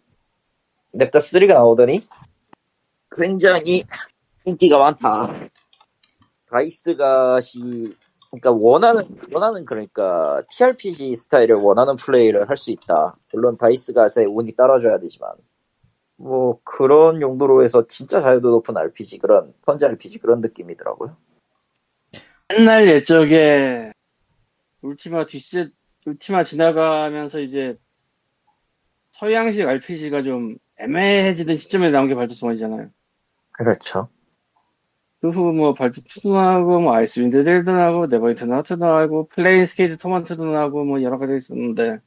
[0.92, 2.02] 냅다 3가 나오더니
[3.12, 3.86] 굉장히
[4.46, 5.32] 인기가 많다.
[6.50, 7.60] 다이스가 시
[8.32, 13.16] 그러니까 원하는 원하는 그러니까 TRPG 스타일을 원하는 플레이를 할 수 있다.
[13.32, 15.30] 물론 다이스가의 운이 따라줘야 되지만
[16.16, 21.16] 뭐 그런 용도로 해서 진짜 자유도 높은 RPG 그런 턴제 RPG 그런 느낌이더라고요.
[22.54, 23.92] 옛날 옛적에
[24.82, 25.72] 울티마 뒷세
[26.06, 27.78] 울티마 지나가면서 이제
[29.12, 32.92] 서양식 RPG가 좀 애매해지는 시점에 나온 게 발더스 1이잖아요.
[33.52, 34.10] 그렇죠.
[35.22, 40.46] 그후 뭐 발더스 2도 나오고 뭐 아이스 윈드 델도 나오고 네버윈터 나이츠도 나오고 플레인스케이프 토먼트도
[40.46, 42.00] 나오고 뭐 여러 가지 있었는데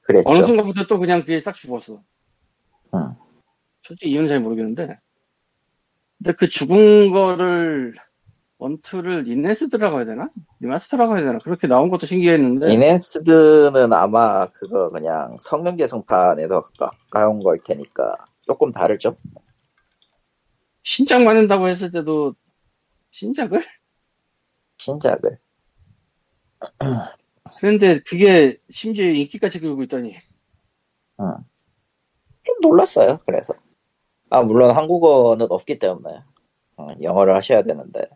[0.00, 0.30] 그랬죠.
[0.30, 2.02] 어느 순간부터 또 그냥 그게 싹 죽었어.
[2.94, 3.14] 응.
[3.82, 4.98] 솔직히 이유는 잘 모르겠는데.
[6.18, 7.92] 근데 그 죽은 거를
[8.62, 10.30] one two를 enhanced라고 해야 되나?
[10.60, 11.38] remaster라고 해야 되나?
[11.38, 18.14] 그렇게 나온 것도 신기했는데 enhanced는 아마 그거 그냥 성능 개선판에 더 가까운 걸 테니까
[18.46, 19.16] 조금 다르죠.
[20.84, 22.34] 신작 만든다고 했을 때도
[23.10, 23.62] 신작을?
[24.78, 25.38] 신작을.
[27.58, 30.14] 그런데 그게 심지어 인기까지 끌고 있다니
[32.44, 33.18] 좀 놀랐어요.
[33.26, 33.54] 그래서
[34.30, 36.20] 아 물론 한국어는 없기 때문에
[36.76, 38.08] 어, 영어를 하셔야 되는데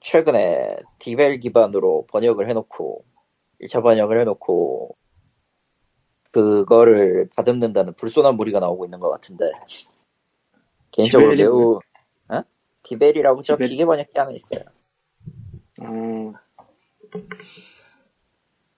[0.00, 3.04] 최근에 디플 기반으로 번역을 해놓고
[3.62, 4.96] 1차 번역을 해놓고
[6.30, 9.50] 그거를 다듬는다는 불손한 무리가 나오고 있는 것 같은데
[10.90, 11.80] 개인적으로 디플이 매우
[12.28, 12.42] 어?
[12.82, 13.68] 디플이라고 저 디플?
[13.68, 14.60] 기계 번역기 하나 있어요.
[15.80, 16.32] 어,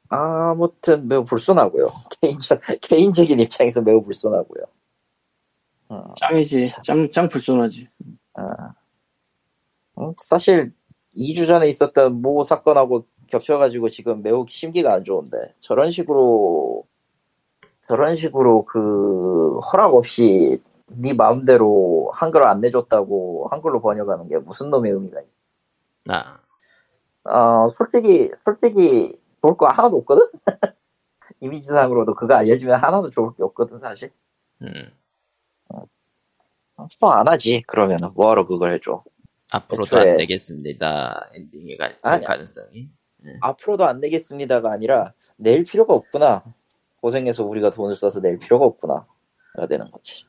[0.08, 1.92] 아무튼 매우 불손하고요.
[2.20, 4.64] 개인적 개인적인 입장에서 매우 불손하고요.
[5.88, 7.88] 어, 짱이지 짱, 짱 불손하지
[8.34, 8.44] 어.
[9.98, 10.72] 음, 사실
[11.16, 16.84] 2주 전에 있었던 모 사건하고 겹쳐가지고 지금 매우 심기가 안 좋은데 저런 식으로
[17.82, 24.92] 저런 식으로 그 허락 없이 네 마음대로 한글 안 내줬다고 한글로 번역하는 게 무슨 놈의
[24.92, 26.40] 의미가 있냐?
[27.24, 30.28] 아, 어 솔직히 솔직히 좋을 거 하나도 없거든.
[31.40, 34.12] 이미지상으로도 그거 알려주면 하나도 좋을 게 없거든 사실.
[34.62, 34.90] 음.
[36.98, 39.02] 또안 하지 그러면은 뭐하러 그걸 해줘.
[39.52, 41.30] 앞으로도 안 되겠습니다.
[41.34, 42.88] 엔딩이 갈 가능성이.
[43.40, 46.44] 앞으로도 안 내겠습니다가 아니라 낼 필요가 없구나.
[47.00, 49.06] 고생해서 우리가 돈을 써서 낼 필요가 없구나.
[49.56, 50.24] 가 되는 거지.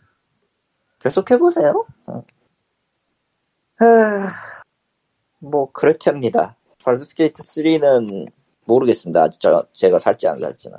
[0.99, 1.85] 계속 해보세요.
[2.09, 2.23] 응.
[3.75, 4.29] 하...
[5.39, 6.55] 뭐 그렇답니다.
[6.83, 8.31] 발더스 게이트 3는
[8.67, 9.23] 모르겠습니다.
[9.23, 10.77] 아직 저- 제가 살지 안 살지는.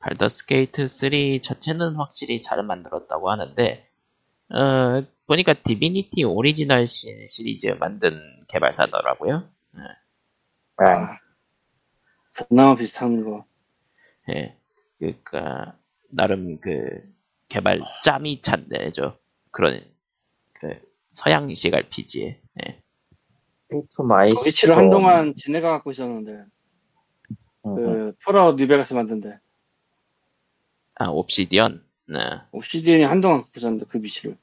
[0.00, 3.88] 발더스 게이트 3 자체는 확실히 잘 만들었다고 하는데
[4.50, 9.46] 어, 보니까 디비니티 오리지널 신 시리즈 만든 개발사더라고요.
[9.74, 11.18] 아, 아,
[12.34, 13.44] 그나마 비슷한 거.
[14.30, 14.56] 예.
[14.98, 15.76] 그러니까
[16.10, 17.02] 나름 그
[17.48, 19.18] 개발 짬이 찬 데죠.
[19.50, 19.84] 그런
[20.54, 20.80] 그
[21.12, 22.40] 서양식 RPG에.
[22.64, 22.82] 예.
[23.68, 24.40] 페이트 마이스터.
[24.40, 26.44] 그 위치를 한동안 지네가 갖고 있었는데,
[27.66, 29.38] 음, 그, 폴아웃 뉴베가스 만든데,
[30.94, 31.84] 아 옵시디언.
[32.06, 32.18] 네.
[32.52, 34.38] 옵시디언이 한동안 갖고 있었는데, 그 위치를.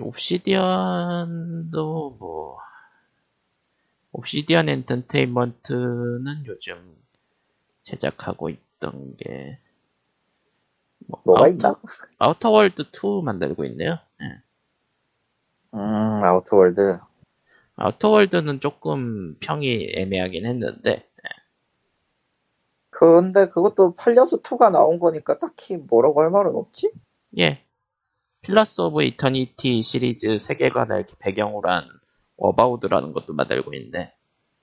[0.00, 1.76] 옵시디언도
[2.18, 2.58] 뭐
[4.12, 6.96] 옵시디언 엔터테인먼트는 요즘
[7.82, 9.58] 제작하고 있던 게
[11.06, 11.80] 뭐, 뭐가 아우터, 있나?
[12.18, 13.98] 아우터월드 2 만들고 있네요.
[14.22, 14.42] 예.
[15.74, 16.98] 음, 아우터월드.
[17.76, 21.08] 아우터월드는 조금 평이 애매하긴 했는데
[22.90, 26.92] 근데 그것도 팔려서 2가 나온 거니까 딱히 뭐라고 할 말은 없지?
[27.38, 27.64] 예
[28.42, 31.88] 필러스 오브 이터니티 시리즈 세계관을 배경으로 한
[32.36, 34.12] 어바우드라는 것도 만들고 있는데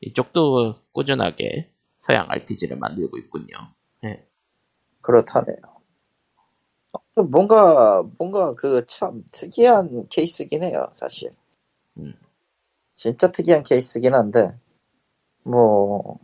[0.02, 3.58] 이쪽도 꾸준하게 서양 RPG를 만들고 있군요.
[4.06, 4.26] 예.
[5.02, 5.58] 그렇다네요.
[7.30, 11.32] 뭔가, 뭔가 그 참 특이한 케이스긴 해요, 사실.
[11.98, 12.14] 음.
[12.96, 14.58] 진짜 특이한 케이스긴 한데,
[15.44, 16.20] 뭐,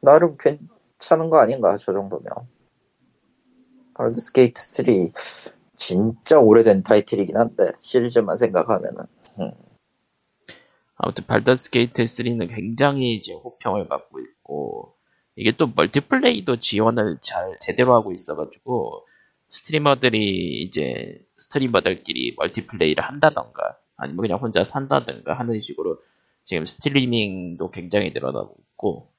[0.00, 2.28] 나름 괜찮은 거 아닌가, 저 정도면.
[3.94, 5.12] 발드스케이트 3,
[5.76, 9.04] 진짜 오래된 타이틀이긴 한데, 시리즈만 생각하면은.
[10.96, 14.94] 아무튼 발더스 게이트 3는 굉장히 지금 호평을 받고 있고
[15.36, 19.06] 이게 또 멀티플레이도 지원을 잘 제대로 하고 있어가지고
[19.50, 25.98] 스트리머들이 이제 스트리머들끼리 멀티플레이를 한다던가 아니면 그냥 혼자 한다던가 하는 식으로
[26.44, 29.10] 지금 스트리밍도 굉장히 늘어나고 있고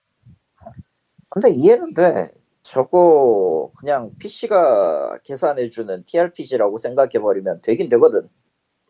[1.29, 2.29] 근데 이해는 돼.
[2.67, 8.27] 저거, 그냥 PC가 계산해주는 TRPG라고 생각해버리면 되긴 되거든.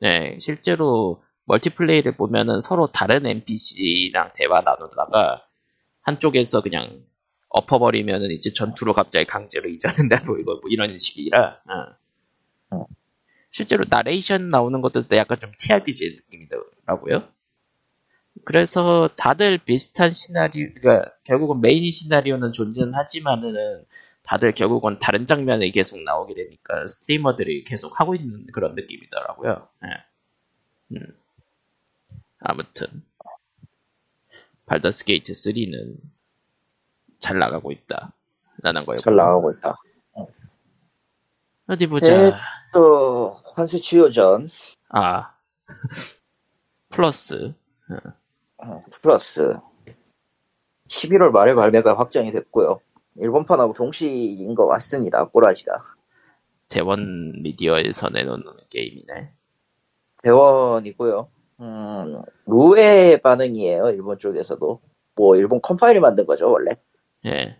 [0.01, 5.43] 네 실제로 멀티플레이를 보면은 서로 다른 NPC랑 대화 나누다가
[6.01, 7.03] 한쪽에서 그냥
[7.49, 11.61] 엎어버리면은 이제 전투로 갑자기 강제로 이전한다 뭐 이거 뭐 이런 식이라
[12.69, 12.75] 어.
[12.75, 12.85] 어.
[13.51, 17.27] 실제로 나레이션 나오는 것도 약간 좀 TRPG 느낌이더라고요.
[18.45, 23.85] 그래서 다들 비슷한 시나리오, 그러니까 결국은 메인 시나리오는 존재는 하지만은
[24.23, 29.67] 다들 결국은 다른 장면에 계속 나오게 되니까 스트리머들이 계속 하고 있는 그런 느낌이더라고요.
[29.85, 30.95] 예.
[30.97, 31.17] 음.
[32.39, 33.03] 아무튼
[34.65, 35.95] 발더스 게이트 3는
[37.19, 38.13] 잘 나가고 있다.
[38.61, 38.97] 라는 거예요.
[38.97, 39.75] 잘 나가고 있다.
[41.67, 42.11] 어디 보자.
[42.11, 42.33] 네.
[42.73, 44.49] 또, 환세취호전,
[44.89, 45.33] 아
[46.89, 47.53] 플러스
[47.89, 47.95] 어,
[49.01, 49.55] 플러스,
[50.87, 52.79] 11월 말에 발매가 확정이 됐고요.
[53.15, 55.83] 일본판하고 동시인 것 같습니다, 꼬라지가.
[56.69, 59.31] 대원 미디어에서 내놓는 게임이네.
[60.23, 61.29] 대원이고요.
[61.59, 64.81] 음, 의외의 반응이에요, 일본 쪽에서도.
[65.15, 66.71] 뭐, 일본 컴파일이 만든 거죠, 원래.
[67.25, 67.57] 예.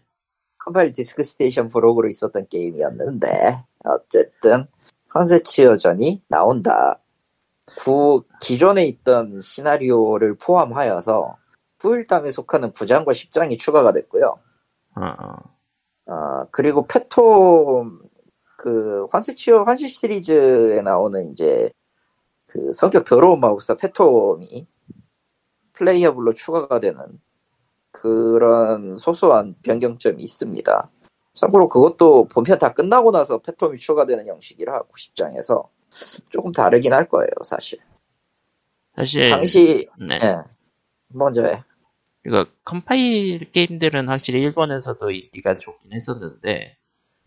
[0.59, 4.67] 컴파일 디스크 스테이션 부록으로 있었던 게임이었는데, 어쨌든,
[5.09, 6.99] 환세취호전이 나온다.
[7.77, 11.37] 구, 기존에 있던 시나리오를 포함하여서,
[11.79, 14.39] 후일담에 속하는 9장과 10장이 추가가 됐고요.
[14.95, 16.11] 어, 어.
[16.11, 18.01] 어, 그리고 페톰,
[18.57, 21.69] 그, 환세취호, 환세 시리즈에 나오는 이제,
[22.47, 24.65] 그 성격 더러운 마법사 페톰이
[25.73, 26.97] 플레이어블로 추가가 되는
[27.91, 30.89] 그런 소소한 변경점이 있습니다.
[31.33, 35.67] 참고로 그것도 본편 다 끝나고 나서 페톰이 추가되는 형식이라 9, 10장에서
[36.29, 37.79] 조금 다르긴 할 거예요, 사실.
[38.95, 40.19] 사실 당시, 네.
[40.21, 40.37] 예.
[41.09, 41.63] 먼저 해.
[42.25, 46.77] 이거 컴파일 게임들은 확실히 일본에서도 인기가 좋긴 했었는데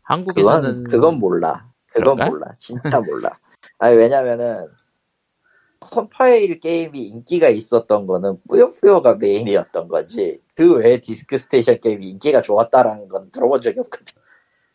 [0.03, 1.71] 한국에서는 그건, 그건 몰라.
[1.87, 2.31] 그건 그런가?
[2.31, 2.53] 몰라.
[2.59, 3.39] 진짜 몰라.
[3.79, 4.69] 아니, 왜냐면은,
[5.81, 10.41] 컴파일 게임이 인기가 있었던 거는 뿌요뿌요가 메인이었던 거지.
[10.55, 14.21] 그 외에 디스크 스테이션 게임이 인기가 좋았다라는 건 들어본 적이 없거든.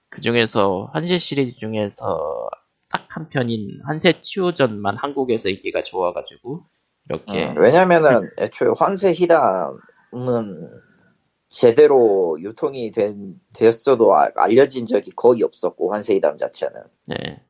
[0.09, 2.49] 그 중에서 환세 시리즈 중에서
[2.95, 6.63] 딱 한 편인 환세취호전만 한국에서 인기가 좋아가지고
[7.09, 10.71] 이렇게 음, 왜냐면은 애초에 환세 희담은
[11.49, 16.81] 제대로 유통이 된, 됐어도 아- 알려진 적이 거의 없었고 환세 희담 자체는.
[17.07, 17.41] 네.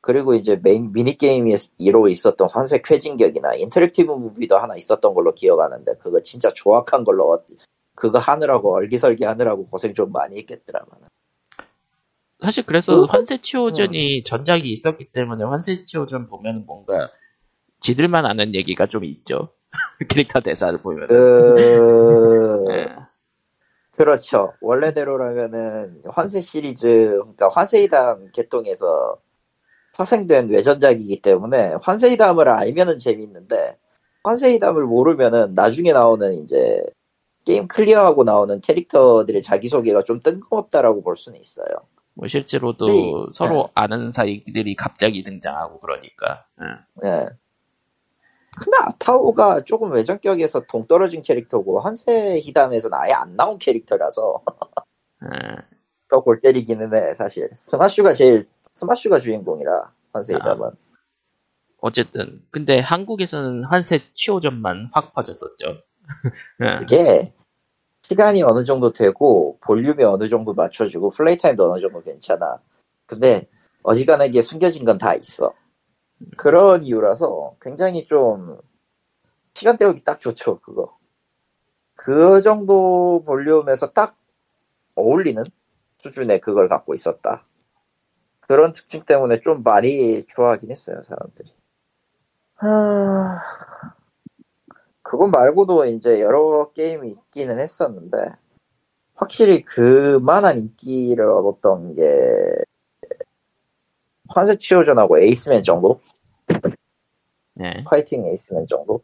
[0.00, 6.50] 그리고 이제 메인 미니게임으로 있었던 환세 쾌진격이나 인터랙티브 무비도 하나 있었던 걸로 기억하는데 그거 진짜
[6.54, 7.44] 조악한 걸로 어-
[7.94, 10.88] 그거 하느라고 얼기설기 하느라고 고생 좀 많이 했겠더라만.
[12.46, 17.10] 사실 그래서 그- 환세취호전이 전작이 있었기 때문에 환세취호전 보면 뭔가
[17.80, 19.48] 지들만 아는 얘기가 좀 있죠.
[20.08, 21.08] 캐릭터 대사를 보면.
[21.08, 21.54] 그
[22.70, 22.88] 네.
[23.96, 24.52] 그렇죠.
[24.60, 29.18] 원래대로라면은 환세 시리즈, 그러니까 환세이담 개통에서
[29.96, 33.76] 파생된 외전작이기 때문에 환세이담을 알면은 재밌는데
[34.22, 36.84] 환세이담을 모르면은 나중에 나오는 이제
[37.44, 41.66] 게임 클리어하고 나오는 캐릭터들의 자기소개가 좀 뜬금없다라고 볼 수는 있어요.
[42.16, 43.12] 뭐 실제로도 네.
[43.32, 46.46] 서로 아는 사이들이 갑자기 등장하고 그러니까.
[46.60, 46.78] 응.
[47.04, 47.26] 예.
[48.58, 54.42] 근데 아타호가 조금 외전격에서 동떨어진 캐릭터고 환세 희담에서는 아예 안 나온 캐릭터라서
[55.22, 55.28] 응.
[56.08, 60.70] 더 골 때리기는 해 사실 스마슈가 제일 스마슈가 주인공이라 환세 희담은
[61.82, 65.82] 어쨌든 근데 한국에서는 환세취호전만 확 퍼졌었죠.
[66.62, 66.78] 응.
[66.78, 67.34] 그게
[68.08, 72.60] 시간이 어느 정도 되고 볼륨이 어느 정도 맞춰지고 플레이 타임도 어느 정도 괜찮아.
[73.04, 73.48] 근데
[73.82, 75.52] 어지간하게 숨겨진 건 다 있어.
[76.36, 78.58] 그런 이유라서 굉장히 좀
[79.54, 80.96] 시간 때우기 딱 좋죠 그거.
[81.96, 84.16] 그 정도 볼륨에서 딱
[84.94, 85.42] 어울리는
[85.98, 87.44] 수준의 그걸 갖고 있었다.
[88.40, 91.52] 그런 특징 때문에 좀 많이 좋아하긴 했어요 사람들이.
[92.54, 93.40] 하...
[95.06, 98.32] 그거 말고도 이제 여러 게임이 있기는 했었는데
[99.14, 102.02] 확실히 그만한 인기를 얻었던 게
[104.28, 106.00] 환세취호전하고 에이스맨 정도?
[107.54, 107.84] 네.
[107.84, 109.00] 파이팅 에이스맨 정도?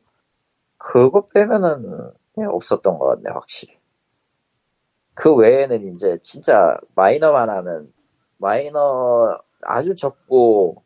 [0.76, 3.78] 그거 빼면은 예, 없었던 것 같네 확실히
[5.14, 7.92] 그 외에는 이제 진짜 마이너만 하는
[8.38, 10.82] 마이너 아주 적고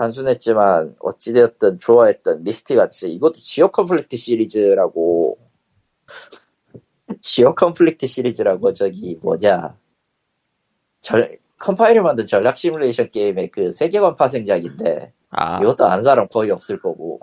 [0.00, 5.38] 단순했지만 어찌되었든 좋아했던 미스티 같이 이것도 지오 컨플릭트 시리즈라고.
[7.20, 9.76] 지오 컨플릭트 시리즈라고 저기 뭐냐.
[11.02, 15.60] 절 컴파일을 만든 전략 시뮬레이션 게임의 그 세계관 파생작인데 아.
[15.60, 17.20] 이것도 안 사람 거의 없을 거고.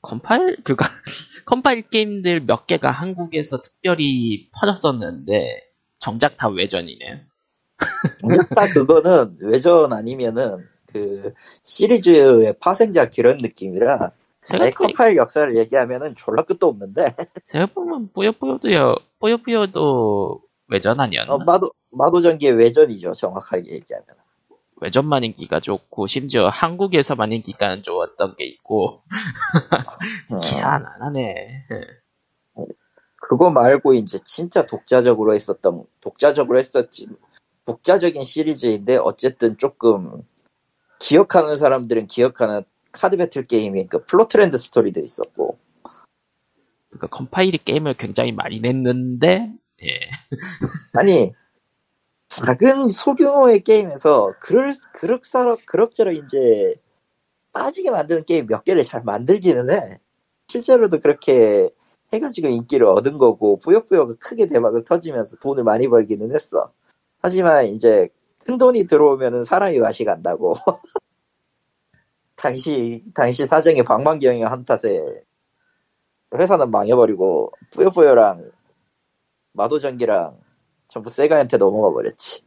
[0.00, 0.86] 컴파일 그가
[1.46, 5.64] 컴파일 게임들 몇 개가 한국에서 특별히 퍼졌었는데
[5.98, 7.18] 정작 다 외전이네요.
[8.54, 14.12] 딱 그거는 외전 아니면은 그 시리즈의 파생작 그런 느낌이라
[14.76, 21.34] 컴파일 역사를 얘기하면은 졸라 끝도 없는데 생각해보면 뿌요뿌요도요 뿌요뿌요도 외전 아니었나?
[21.34, 24.06] 어, 마도 마도전기의 외전이죠 정확하게 얘기하면
[24.76, 29.02] 외전만 인기가 좋고 심지어 한국에서만 인기가 좋았던 게 있고
[30.32, 31.66] 어, 희한하네.
[33.16, 37.08] 그거 말고 이제 진짜 독자적으로 했었던 독자적으로 했었지
[37.64, 40.22] 독자적인 시리즈인데 어쨌든 조금
[41.04, 45.58] 기억하는 사람들은 기억하는 카드 배틀 게임인 그 플로트랜드 스토리도 있었고.
[46.88, 49.88] 그러니까 컴파일이 게임을 굉장히 많이 냈는데 예.
[50.94, 51.32] 아니
[52.30, 56.74] 작은 소규모의 게임에서 그럴 그럭저럭 그럭저럭 이제
[57.52, 59.98] 빠지게 만드는 게임 몇 개를 잘 만들기는 해.
[60.48, 61.68] 실제로도 그렇게
[62.14, 66.72] 해가지고 인기를 얻은 거고 뿌요뿌요가 크게 대박을 터지면서 돈을 많이 벌기는 했어.
[67.20, 68.08] 하지만 이제
[68.44, 70.56] 큰 돈이 들어오면은 사람이 맛이 간다고
[72.36, 75.02] 당시 당시 사정이 방만경영 탓에
[76.34, 78.50] 회사는 망해버리고 뿌요뿌요랑
[79.52, 80.38] 마도전기랑
[80.88, 82.44] 전부 세가한테 넘어가 버렸지.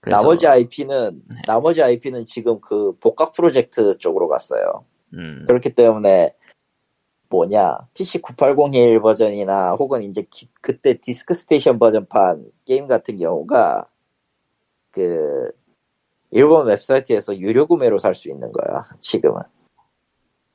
[0.00, 1.42] 그래서 나머지 IP는 네.
[1.46, 4.84] 나머지 IP는 지금 그 복각 프로젝트 쪽으로 갔어요.
[5.14, 6.34] 음, 그렇기 때문에
[7.28, 13.86] 뭐냐 PC 9801 버전이나 혹은 이제 기- 그때 디스크 스테이션 버전판 게임 같은 경우가
[14.92, 15.50] 그
[16.30, 19.40] 일본 웹사이트에서 유료 구매로 살 수 있는 거야 지금은.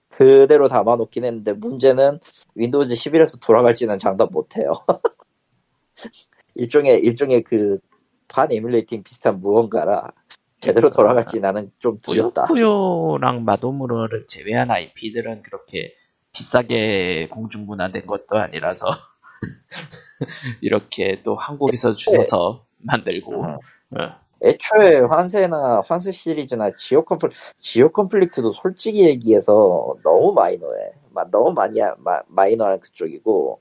[0.09, 2.19] 그대로 담아놓긴 했는데 문제는
[2.55, 4.71] 윈도우즈 11에서 돌아갈지는 장담 못해요.
[6.55, 7.79] 일종의 일종의 그
[8.27, 10.11] 반 emulating 비슷한 무언가라
[10.59, 12.45] 제대로 돌아갈지 나는 좀 두렵다.
[12.47, 15.93] 뿌요뿌요랑 마도물어를 제외한 IP들은 그렇게
[16.33, 18.87] 비싸게 공중분해된 것도 아니라서
[20.61, 23.57] 이렇게 또 한국에서 주워서 만들고 음.
[23.99, 27.29] 어, 애초에 환세나 환세 시리즈나 지오 컴플
[27.59, 30.91] 지오 컨플릭트도 솔직히 얘기해서 너무 마이너해.
[31.11, 33.59] 마- 너무 많이 마, 마이너한 그쪽이고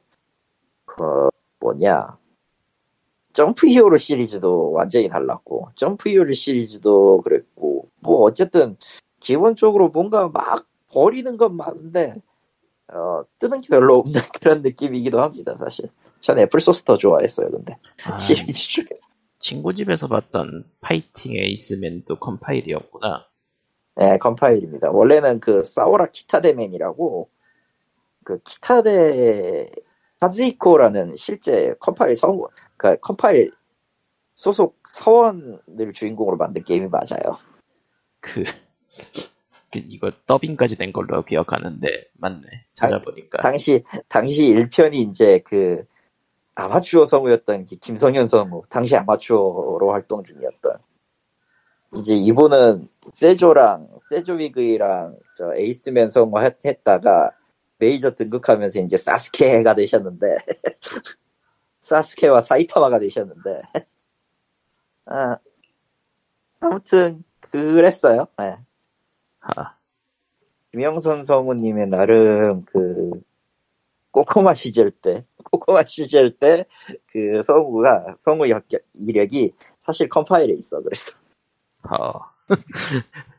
[0.84, 1.28] 그
[1.60, 2.18] 뭐냐
[3.32, 8.76] 점프 히어로 시리즈도 완전히 달랐고 점프 히어로 시리즈도 그랬고 뭐 어쨌든
[9.20, 12.16] 기본적으로 뭔가 막 버리는 건 많은데
[12.92, 15.88] 어, 뜨는 게 별로 없는 그런 느낌이기도 합니다 사실.
[16.20, 18.86] 전 애플 소스 더 좋아했어요 근데 아, 시리즈 중에.
[19.38, 23.26] 친구 집에서 봤던 파이팅 에이스맨도 컴파일이었구나.
[23.96, 24.90] 네, 컴파일입니다.
[24.90, 27.30] 원래는 그 사오라 키타데맨이라고
[28.24, 29.68] 그 키타데
[30.20, 32.42] 카즈이코라는 실제 컴파일 성,
[32.76, 33.50] 그 컴파일
[34.34, 37.38] 소속 사원을 주인공으로 만든 게임이 맞아요.
[38.20, 38.44] 그,
[39.72, 42.46] 그 이거 더빙까지 된 걸로 기억하는데 맞네.
[42.74, 45.84] 찾아보니까 당 시 당시 1편이 이제 그
[46.56, 50.78] 아마추어 성우였던 기- 김성현 성우, 당시 아마추어로 활동 중이었던.
[51.98, 57.30] 이제 이분은 세조랑 세조위그이랑 저 에이스맨 성우 했, 했다가
[57.78, 60.36] 메이저 등극하면서 이제 사스케가 되셨는데
[61.80, 63.62] 사스케와 사이타마가 되셨는데
[65.06, 65.38] 아,
[66.60, 68.26] 아무튼 그랬어요.
[68.38, 68.58] 네.
[69.40, 69.76] 아,
[70.72, 73.22] 김영선 성우님의 나름 그
[74.10, 76.66] 꼬꼬마 시절 때 꼬꼬마 시절 때
[77.12, 81.16] 그 성우가 성우 역- 이력이 사실 컴파일에 있어 그래서
[81.84, 82.20] 어.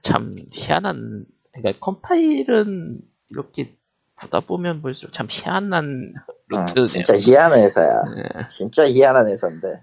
[0.02, 3.00] 참 희한한 그러니까 컴파일은
[3.30, 3.76] 이렇게
[4.22, 6.14] 보다 보면 볼수록 참 희한한
[6.54, 6.86] 어, 루트네요.
[6.86, 8.48] 진짜 희한한 회사야 예.
[8.50, 9.82] 진짜 희한한 회사인데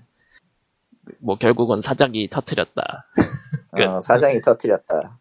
[1.20, 3.06] 뭐 결국은 사장이 터트렸다.
[3.76, 3.82] 끝.
[3.82, 5.18] 어, 사장이 터뜨렸다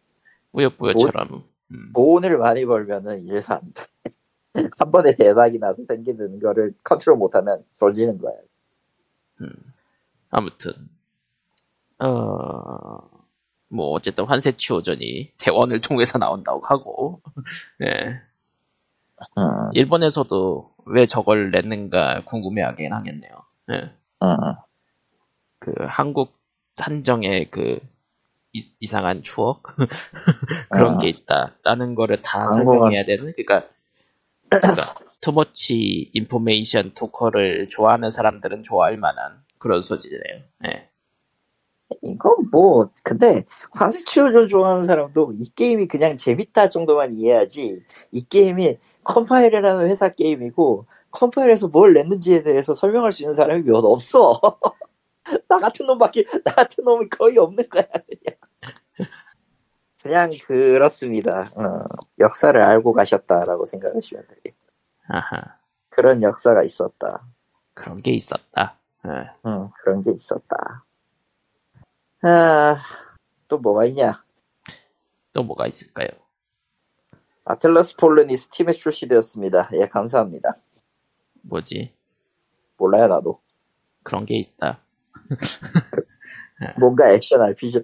[0.54, 1.44] 뿌요뿌요처럼.
[1.72, 1.92] 음.
[1.94, 3.84] 돈을 많이 벌면은 안돼
[4.78, 8.34] 한 번에 대박이 나서 생기는 거를 컨트롤 못하면 조지는 거야
[10.30, 10.74] 아무튼
[12.00, 13.14] 어.
[13.74, 17.22] 뭐 어쨌든 환세치호전이 대원을 통해서 나온다고 하고
[17.82, 18.22] 예.
[19.38, 23.32] 음, 일본에서도 왜 저걸 냈는가 궁금해하긴 하겠네요.
[23.72, 23.94] 예.
[24.22, 24.38] 음.
[25.60, 26.38] 그 한국
[26.78, 27.80] 한정의 그
[28.52, 29.64] 이, 이상한 추억
[30.70, 30.98] 그런 아.
[31.00, 33.68] 게 있다라는 거를 다 설명해야 되는 그러니까
[34.60, 40.44] 그러니까 투머치 인포메이션 토커를 좋아하는 사람들은 좋아할 만한 그런 소지네요.
[40.68, 40.90] 예.
[42.02, 47.82] 이건 뭐 근데 환세치료를 좋아하는 사람도 이 게임이 그냥 재밌다 정도만 이해하지
[48.12, 54.42] 이 게임이 컴파일이라는 회사 게임이고 컴파일에서 뭘 냈는지에 대해서 설명할 수 있는 사람이 몇 없어
[55.48, 58.38] 나 같은 놈밖에 나 같은 놈이 거의 없는 거야 그냥
[60.04, 61.86] 그냥 그렇습니다 어,
[62.20, 64.56] 역사를 알고 가셨다라고 생각하시면 돼요
[65.08, 65.58] 아하
[65.90, 67.26] 그런 역사가 있었다
[67.74, 68.78] 그런 게 있었다.
[69.08, 69.32] 예.
[69.48, 70.86] 응, 그런 게 있었다
[72.22, 72.78] 아,
[73.48, 74.24] 또 뭐가 있냐
[75.34, 76.08] 또 뭐가 있을까요?
[77.46, 79.72] 아틀라스 폴른이 스팀에 출시되었습니다.
[79.74, 80.56] 예, 감사합니다.
[81.42, 81.94] 뭐지?
[82.78, 83.42] 몰라요, 나도.
[84.04, 84.80] 그런 게 있다.
[86.80, 87.84] 뭔가 액션 RPG,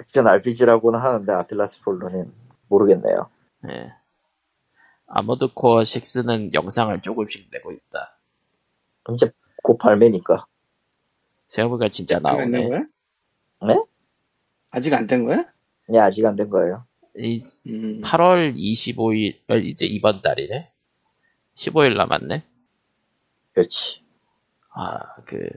[0.00, 2.32] 액션 RPG라고는 하는데, 아틀라스 폴른은
[2.68, 3.30] 모르겠네요.
[3.68, 3.92] 예.
[5.06, 8.16] 아머드 코어 6는 영상을 조금씩 내고 있다.
[9.14, 9.30] 이제
[9.62, 10.46] 곧 발매니까.
[11.48, 12.68] 생각해보니까 진짜 아직 안된 나오네.
[12.68, 12.84] 거야?
[13.66, 13.82] 네?
[14.70, 15.44] 아직 안 된 거야?
[15.92, 16.84] 예, 아직 안 된 거예요.
[17.16, 20.70] 이 음, 8월 25일, 어, 이제 이번 달이네?
[21.56, 22.44] 15일 남았네?
[23.52, 24.00] 그렇지.
[24.70, 25.48] 아, 그,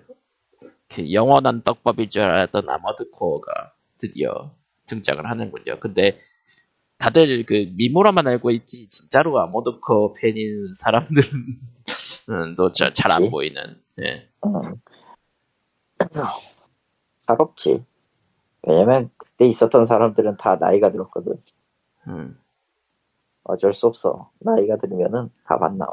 [0.90, 3.73] 그 영원한 떡밥일 줄 알았던 아머드 코어가
[4.04, 4.52] 드디어
[4.86, 5.80] 등장을 하는군요.
[5.80, 6.18] 근데
[6.98, 9.40] 다들 그 미모로만 알고 있지, 진짜로
[9.82, 11.30] 코어 팬인 사람들은
[12.30, 13.30] 음, 또잘 안.
[13.30, 14.30] 보이는, 예.
[14.46, 14.76] 음.
[16.00, 17.84] 잘 없지.
[18.66, 21.34] 왜냐면, 그때 있었던 사람들은 다 나이가 들었거든.
[22.08, 22.38] 음.
[23.44, 24.32] 어쩔 수 없어.
[24.40, 25.92] 나이가 들면은 다안 나와.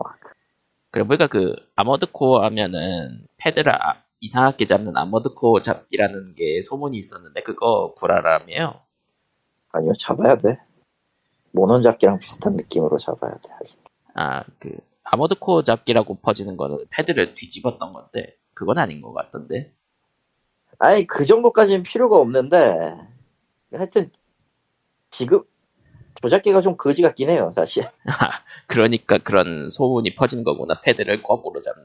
[0.93, 6.97] 그래 보니까 그 아머드 코어 하면은 패드를 아- 이상하게 잡는 아머드 코어 잡기라는 게 소문이
[6.99, 8.81] 있었는데 그거 불알람이에요.
[9.73, 10.59] 아니요, 잡아야 돼.
[11.53, 13.51] 모논 잡기랑 비슷한 느낌으로 잡아야 돼.
[14.15, 19.73] 아, 그 아머드 코어 잡기라고 퍼지는 거는 패드를 뒤집었던 건데 그건 아닌 것 같던데.
[20.79, 22.97] 아니 그 정도까지는 필요가 없는데
[23.73, 24.11] 하여튼
[25.11, 25.43] 지금
[26.23, 27.89] 조작기가 좀 거지 같긴 해요 사실
[28.67, 30.81] 그러니까 그런 소문이 퍼진 거구나.
[30.83, 31.85] 패드를 거꾸로 잡는.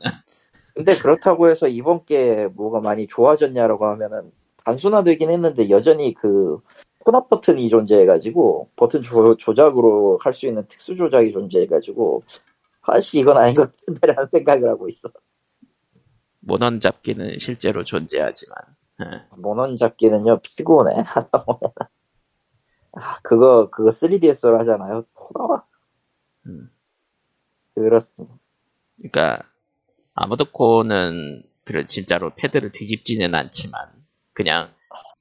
[0.75, 4.31] 근데 그렇다고 해서 이번 게 뭐가 많이 좋아졌냐라고 하면은
[4.65, 6.59] 단순화되긴 했는데 여전히 그
[7.05, 12.23] 혼합 버튼이 존재해가지고 버튼 조, 조작으로 할 수 있는 특수 조작이 존재해가지고
[12.85, 15.09] 사실 이건 아닌 것 같은데라는 생각을 하고 있어.
[16.41, 18.57] 모넌 잡기는 실제로 존재하지만.
[19.01, 19.05] 예.
[19.37, 20.95] 모넌 잡기는요 피곤해.
[21.05, 21.73] 하다 보면
[22.93, 25.05] 아 그거 그거 3DS로 하잖아요.
[25.15, 25.65] 호나와.
[26.47, 26.71] 음.
[27.75, 28.35] 그렇습니다.
[28.97, 29.43] 그러니까
[30.15, 33.79] 아무드코는 그래 진짜로 패드를 뒤집지는 않지만
[34.33, 34.69] 그냥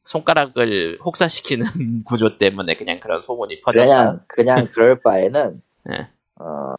[0.05, 1.67] 손가락을 혹사시키는
[2.07, 3.85] 구조 때문에 그냥 그런 소문이 퍼졌다.
[3.87, 6.09] 그냥 그냥 그럴 바에는 예,
[6.41, 6.75] 어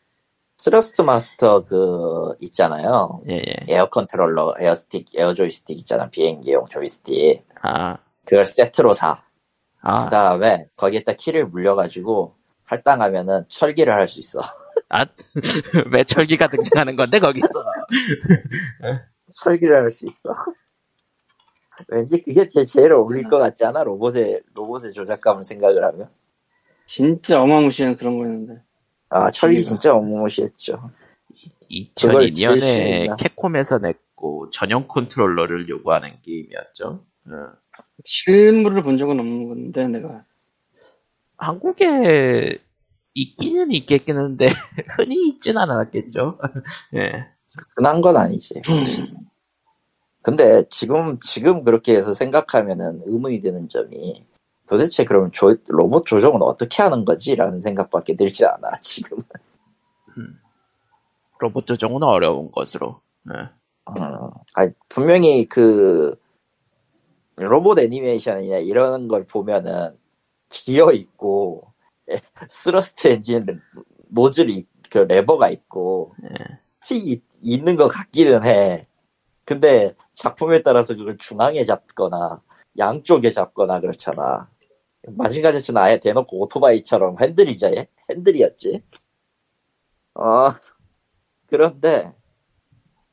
[0.58, 3.22] 스러스트 마스터 그 있잖아요.
[3.30, 3.56] 예, 예.
[3.70, 6.10] air 컨트롤러 air stick air 조이스틱 있잖아.
[6.10, 7.46] 비행기용 조이스틱.
[7.64, 9.24] 아, 그걸 세트로 사.
[9.82, 12.34] 그 아, 다음에 거기에다 키를 물려가지고
[12.66, 14.40] 할당하면은 철기를 할 수 있어
[14.90, 15.06] 아,
[15.92, 17.48] 왜 철기가 등장하는 건데 거기서?
[19.32, 20.30] 설계를 할 수 있어.
[21.90, 23.84] 왠지 그게 제, 제일 어울릴 것 같지 않아?
[23.84, 26.10] 로봇의, 로봇의 조작감을 생각을 하면.
[26.86, 28.62] 진짜 어마무시한 그런 거였는데.
[29.10, 30.92] 아, 철기 진짜 어마무시했죠.
[32.00, 33.16] 그걸 지을 수 2002년에 있나?
[33.18, 37.04] 캡콤에서 냈고 전용 컨트롤러를 요구하는 게임이었죠.
[37.28, 37.52] 어.
[38.06, 40.24] 실물을 본 적은 없는 건데, 내가.
[41.38, 42.58] 한국에
[43.16, 44.48] 있기는 있겠는데
[44.98, 46.40] 흔히 있진 않았겠죠.
[46.96, 47.30] 예.
[47.78, 48.62] 흔한 건 아니지.
[50.24, 54.26] 근데 지금, 지금 그렇게 해서 생각하면은 의문이 드는 점이
[54.68, 57.36] 도대체 그럼 조- 로봇 조정은 어떻게 하는 거지?
[57.36, 59.18] 라는 생각밖에 들지 않아, 지금.
[61.40, 63.02] 로봇 조정은 어려운 것으로.
[63.34, 63.50] 예.
[63.90, 66.16] 음, 아니, 분명히 그
[67.38, 69.98] 로봇 애니메이션이나 이런 걸 보면은
[70.50, 71.75] 기어 있고 에,
[72.50, 73.62] thrust 엔진
[74.10, 76.60] 노즐이 그 레버가 있고 예.
[76.86, 78.88] 티 있는 것 같기는 해.
[79.44, 82.42] 근데 작품에 따라서 그걸 중앙에 잡거나
[82.78, 84.50] 양쪽에 잡거나 그렇잖아.
[85.08, 87.88] 마징가제트는 아예 대놓고 오토바이처럼 핸들이자 얘?
[88.10, 88.84] 핸들이었지.
[90.16, 90.54] 어
[91.48, 92.14] 그런데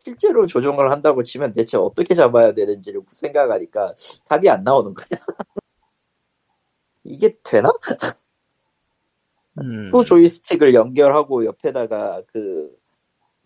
[0.04, 3.94] 실제로 조종을 한다고 치면 대체 어떻게 잡아야 되는지를 생각하니까
[4.28, 5.06] 답이 안 나오는 거야.
[7.04, 7.70] 이게 되나?
[9.60, 12.70] 음, 또 조이스틱을 연결하고 옆에다가 그,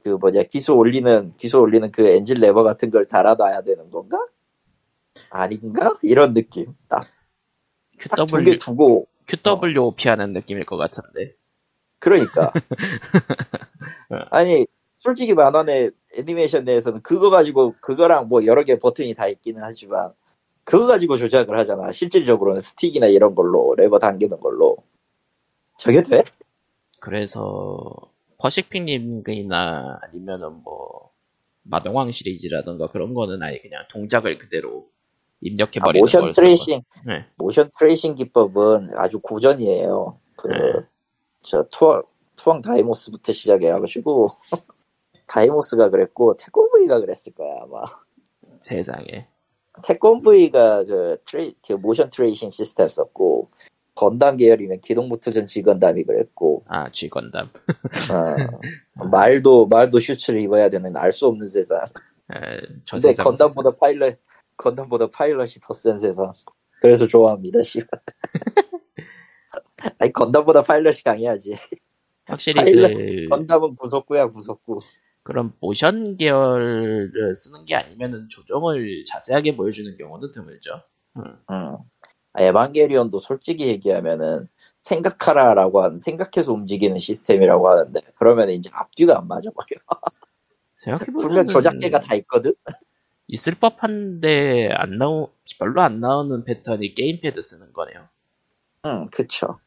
[0.02, 4.18] 그 뭐냐, 기수 올리는, 기수 올리는 그 엔진 레버 같은 걸 달아놔야 되는 건가?
[5.30, 5.96] 아닌가?
[6.02, 6.74] 이런 느낌.
[6.88, 7.04] 딱,
[8.10, 11.34] 딱두개 QW, 두고, QWOP 하는 느낌일 것 같은데.
[11.98, 12.52] 그러니까.
[14.30, 14.66] 아니,
[14.98, 20.12] 솔직히 만원의 애니메이션 내에서는 그거 가지고, 그거랑 뭐 여러 개 버튼이 다 있기는 하지만,
[20.62, 21.90] 그거 가지고 조작을 하잖아.
[21.90, 24.76] 실질적으로는 스틱이나 이런 걸로, 레버 당기는 걸로.
[25.76, 26.24] 저게 돼?
[27.00, 27.94] 그래서
[28.38, 31.10] 퍼시픽 림이나 아니면은 뭐
[31.62, 34.88] 마동왕 시리즈라던가 그런 거는 아예 그냥 동작을 그대로
[35.40, 37.26] 입력해 아, 버리는 motion tracing, 네.
[37.36, 40.18] motion tracing 기법은 아주 고전이에요.
[40.36, 40.58] 그, 네.
[41.42, 42.02] 저, 투어,
[42.36, 44.28] 투장 다이모스부터 시작해가지고,
[45.26, 47.82] 다이모스가 그랬고, 태권브이가 그랬을 거야, 아마.
[48.62, 49.28] 세상에.
[49.82, 53.50] 태권브이가 그, tra-, 그 motion tracing 시스템 썼고,
[53.96, 57.48] 건담 계열이면 기동무투전 G건담이 그랬고, 아, G건담.
[58.12, 61.80] 어, 말도, 말도 슈츠를 입어야 되는 알 수 없는 세상.
[62.32, 64.18] 에, 저 근데 세상 건담보다 파일럿,
[64.58, 66.32] 건담보다 파일럿이 더 센 세상.
[66.80, 67.88] 그래서 좋아합니다, 씨발.
[69.98, 71.56] 아니, 건담보다 파일럿이 강해야지.
[72.26, 74.76] 확실히 파일럿, 그 건담은 구속구야, 구속구.
[75.22, 80.82] 그런 모션 계열을 쓰는 게 아니면은 조정을 자세하게 보여주는 경우는 드물죠.
[81.16, 81.22] 음.
[81.50, 81.76] 음.
[82.36, 84.48] 아, 에반게리온도 솔직히 얘기하면은,
[84.82, 89.66] 생각하라라고 하는, 생각해서 움직이는 시스템이라고 하는데, 그러면 이제 앞뒤가 안 맞아 버려.
[90.78, 92.52] 생각해보면 분명 조작계가 다 있거든?
[93.28, 98.08] 있을 법한데 안 나오 별로 안 나오는 패턴이 게임패드 쓰는 거네요.
[98.84, 99.58] 응, 그쵸.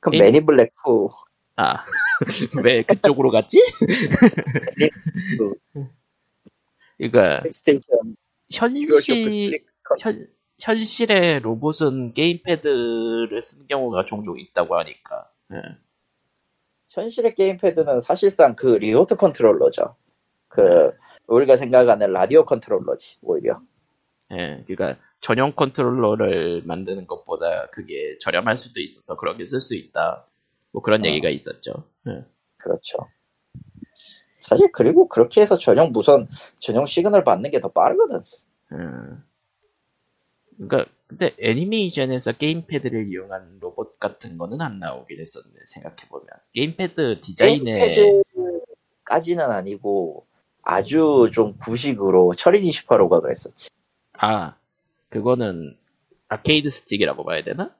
[0.00, 1.08] 그럼 게임- 맨 인 블랙 2,
[1.56, 1.84] 아,
[2.64, 3.62] 왜 그쪽으로 갔지?
[6.96, 7.42] 그러니까
[8.50, 9.64] 현실
[10.00, 10.28] 현,
[10.60, 15.30] 현실의 로봇은 게임패드를 쓰는 경우가 종종 있다고 하니까.
[15.54, 15.62] 예.
[16.90, 19.94] 현실의 게임패드는 사실상 그 remote controller죠.
[20.48, 20.92] 그
[21.28, 23.60] 우리가 생각하는 radio controller지 오히려.
[24.32, 30.26] 예, 그러니까 전용 컨트롤러를 만드는 것보다 그게 저렴할 수도 있어서 그렇게 쓸 수 있다.
[30.72, 31.06] 뭐 그런 어.
[31.06, 31.84] 얘기가 있었죠.
[32.08, 32.24] 예.
[32.56, 32.98] 그렇죠.
[34.40, 36.26] 사실 그리고 그렇게 해서 전용 무선
[36.58, 38.22] 전용 시그널 받는 게 더 빠르거든.
[38.72, 39.22] 음.
[40.58, 47.94] 그러니까 근데 애니메이션에서 게임패드를 이용한 로봇 같은 거는 안 나오긴 했었는데 생각해 보면 게임패드 디자인에
[47.94, 50.26] 게임패드까지는 아니고
[50.62, 53.70] 아주 좀 구식으로 철인 28호가 그랬었지.
[54.14, 54.56] 아
[55.08, 55.78] 그거는
[56.28, 57.74] arcade stick이라고 봐야 되나?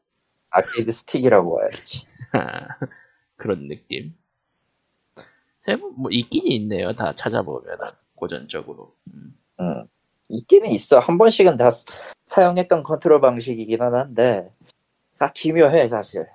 [0.50, 2.06] arcade stick이라고 해야지.
[3.36, 4.14] 그런 느낌.
[5.60, 6.94] 세뭐 있긴 있네요.
[6.94, 7.76] 다 찾아보면
[8.14, 8.94] 고전적으로.
[9.12, 9.36] 음.
[9.60, 9.86] 응.
[10.30, 10.98] 있기는 있어.
[10.98, 11.70] 한 번씩은 다
[12.28, 14.50] 사- 사용했던 컨트롤 방식이기는 한데,
[15.18, 16.26] 다 기묘해, 사실.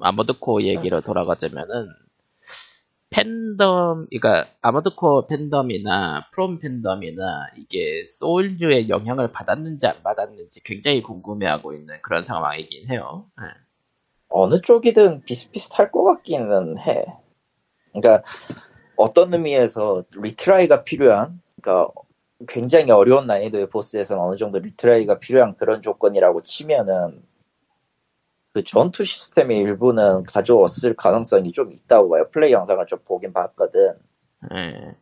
[0.00, 1.88] 아머드코어 얘기로 돌아가자면은
[3.10, 12.00] 팬덤, 그러니까 아머드코어 팬덤이나 프롬 팬덤이나 이게 소울류의 영향을 받았는지 안 받았는지 굉장히 궁금해하고 있는
[12.02, 13.26] 그런 상황이긴 해요.
[13.42, 13.46] 예.
[14.28, 17.04] 어느 쪽이든 비슷비슷할 것 같기는 해.
[17.92, 18.22] 그러니까,
[18.96, 21.92] 어떤 의미에서 retry가 필요한, 그러니까
[22.48, 27.22] 굉장히 어려운 난이도의 보스에서는 어느 정도 retry가 필요한 그런 조건이라고 치면은,
[28.52, 32.28] 그 전투 시스템의 일부는 가져왔을 가능성이 좀 있다고 봐요.
[32.30, 33.94] 플레이 영상을 좀 보긴 봤거든.
[34.54, 34.96] 예.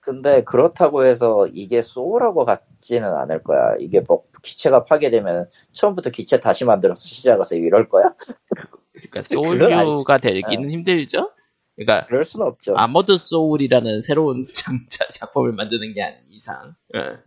[0.00, 3.74] 근데 그렇다고 해서 이게 소울하고 같지는 않을 거야.
[3.78, 8.14] 이게 뭐 기체가 파괴되면 처음부터 기체 다시 만들어서 시작해서 이럴 거야?
[8.94, 11.30] 그러니까 소울류가 되기는 힘들죠.
[11.78, 12.74] 그러니까 그럴 수는 없죠.
[12.76, 16.74] 아머드 소울이라는 새로운 장자 작품을 만드는 게 아닌 이상.
[16.96, 17.18] 예.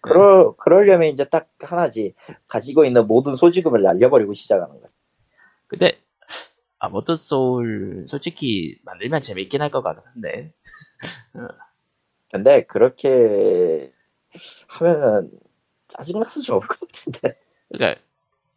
[0.00, 2.14] 그러, 그러려면 이제 딱 하나지.
[2.48, 4.86] 가지고 있는 모든 소지급을 날려버리고 시작하는 거야.
[5.68, 6.00] 근데
[6.80, 10.52] 아머드 소울 솔직히 만들면 재밌긴 할 것 같은데.
[12.32, 13.92] 근데 그렇게
[14.66, 15.30] 하면은
[15.88, 17.38] 짜증나서 좋을 것 같은데.
[17.72, 18.00] 그러니까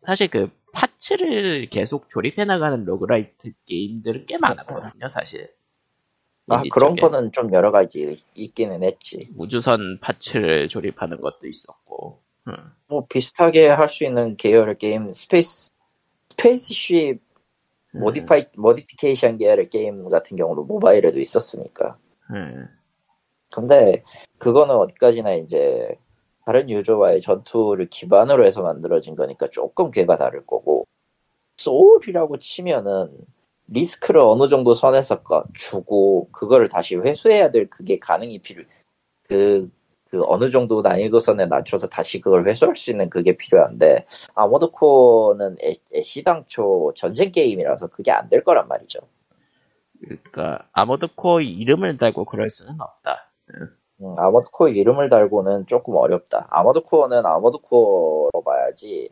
[0.01, 5.53] 사실 그 parts를 계속 조립해 나가는 roguelite 게임들은 꽤 많았거든요, 사실.
[6.49, 6.95] 아, 그런.
[6.97, 9.19] 거는 좀 여러 가지 있- 있기는 했지.
[9.37, 12.21] 우주선 parts를 조립하는 것도 있었고.
[12.47, 12.53] 음.
[12.89, 15.71] 뭐 비슷하게 할 수 있는 계열의 게임, space,
[16.31, 17.21] spaceship
[17.93, 21.97] modify, modification 계열의 게임 같은 경우도 모바일에도 있었으니까.
[22.33, 22.67] 음.
[23.51, 24.03] 근데
[24.39, 25.95] 그거는 어디까지나 이제
[26.45, 30.85] 다른 유저와의 전투를 기반으로 해서 만들어진 거니까 조금 궤가 다를 거고
[31.57, 33.11] 소울이라고 치면은
[33.67, 38.63] 리스크를 어느 정도 선에서 거- 주고 그거를 다시 회수해야 될 그게 가능이 필요
[39.23, 39.71] 그,
[40.09, 44.05] 그 어느 정도 난이도 선에 낮춰서 다시 그걸 회수할 수 있는 그게 필요한데
[44.35, 48.99] 아머드 코어는 애, 애시당초 전쟁 게임이라서 그게 안 될 거란 말이죠.
[50.01, 53.31] 그러니까 아머드 코어 이름을 달고 그럴 수는 없다.
[54.03, 56.47] 음, 아머드 코어 이름을 달고는 조금 어렵다.
[56.49, 59.09] 아머드 코어는 아머드 코어로 봐야지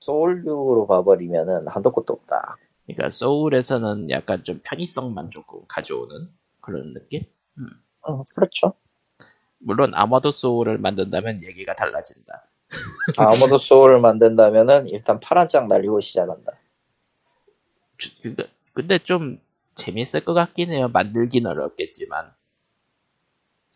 [0.00, 2.56] 소울류로 봐버리면은 한도 끝도 없다.
[2.86, 6.28] 그러니까 소울에서는 약간 좀 편의성만 조금 가져오는
[6.60, 7.22] 그런 느낌?
[7.58, 7.68] 음,
[8.34, 8.74] 그렇죠.
[9.58, 12.44] 물론 아머드 소울을 만든다면 얘기가 달라진다.
[13.18, 16.52] 아머드 소울을 만든다면은 일단 팔 한 짝 날리고 시작한다.
[17.96, 19.40] 주- 그러니까 근데 좀
[19.74, 20.88] 재밌을 것 같긴 해요.
[20.88, 22.32] 만들긴 어렵겠지만.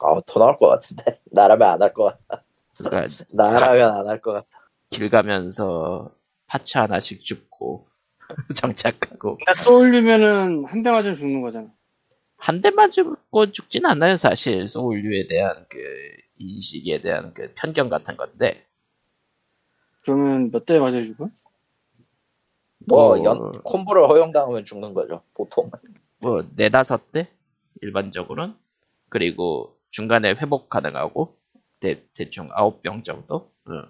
[0.00, 1.20] 아, 더 나올 것 같은데.
[1.30, 2.44] 나라면 안 할 것 같다.
[2.76, 4.48] 그러니까 나라면 안 할 것 같다.
[4.90, 6.10] 길 가면서
[6.46, 7.88] 파츠 하나씩 줍고
[8.54, 11.68] 정착하고 근데 쏠리면은 한대 맞으면 죽는 거잖아.
[12.36, 14.16] 한 대만 줍고 죽진 않아요.
[14.16, 15.78] 사실 소울류에 대한 그
[16.38, 18.66] 인식에 대한 그 편견 같은 건데
[20.02, 21.28] 그러면 몇 대 맞아 죽어?
[22.86, 23.24] 뭐, 어.
[23.24, 25.22] 연, 콤보를 허용당하면 죽는 거죠.
[25.34, 25.70] 보통.
[26.18, 27.28] 뭐 네다섯 대
[27.80, 28.54] 일반적으로는
[29.08, 31.38] 그리고 중간에 회복 가능하고
[31.78, 33.84] 대, 대충 아홉 병 정도 응.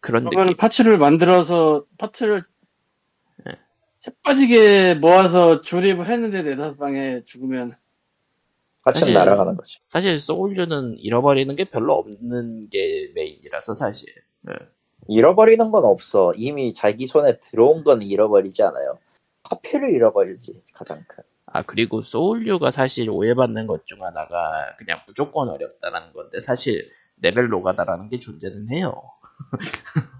[0.00, 2.42] 그런 그러면 느낌 파츠를 만들어서 파츠를
[3.44, 3.52] 네.
[4.00, 7.76] 재빠지게 모아서 조립을 했는데 네다섯 방에 죽으면
[8.82, 9.80] 같이 날아가는 거죠.
[9.88, 14.08] 사실 소울류는 잃어버리는 게 별로 없는 게 메인이라서 사실
[14.48, 14.54] 응.
[15.08, 16.32] 잃어버리는 건 없어.
[16.36, 18.98] 이미 자기 손에 들어온 건 잃어버리지 않아요.
[19.44, 21.22] 화폐를 잃어버리지, 가장 큰.
[21.54, 26.90] 아 그리고 소울류가 사실 오해받는 것 중 하나가 그냥 무조건 어렵다는 건데 사실
[27.22, 29.02] 레벨 노가다라는 게 존재는 해요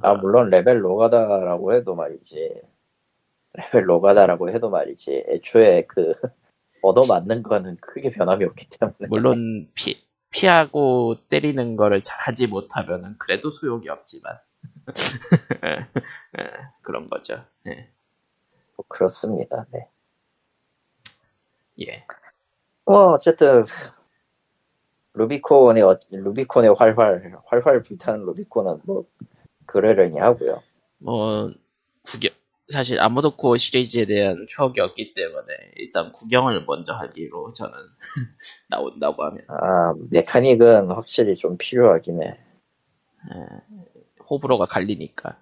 [0.03, 2.63] 아, 물론 레벨 노가다라고 해도 말이지.
[3.55, 5.27] 레벨 노가다라고 해도 말이지.
[5.29, 6.15] 애초에 그,
[6.83, 9.09] 얻어맞는 거는 크게 변함이 없기 때문에.
[9.09, 14.39] 물론 피, 피하고 때리는 거를 잘 하지 못하면은 그래도 소용이 없지만
[15.65, 15.89] 예,
[16.41, 16.51] 예,
[16.83, 17.45] 그런 거죠.
[17.69, 17.91] 예.
[18.77, 19.67] 뭐 그렇습니다.
[19.73, 19.89] 네.
[21.81, 22.05] 예.
[22.85, 23.65] 뭐, 어쨌든,
[25.15, 29.05] 루비콘의, 어- 루비콘의 활활, 활활 불타는 루비콘은 뭐,
[29.67, 30.63] 그러려니 하고요.
[30.99, 31.51] 뭐
[32.03, 32.31] 구경
[32.71, 35.47] 사실 아무도 코어 시리즈에 대한 추억이 없기 때문에
[35.77, 37.73] 일단 구경을 먼저 하기로 저는
[38.71, 42.31] 나온다고 하면 아, 메카닉은 확실히 좀 필요하긴 해.
[44.31, 45.39] 호불호가 갈리니까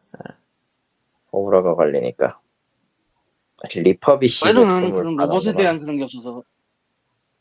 [1.31, 2.41] 오브라가 걸리니까.
[3.75, 5.53] 리퍼비시 제품을 그런 로봇에.
[5.53, 6.43] 대한 그런 게 없어서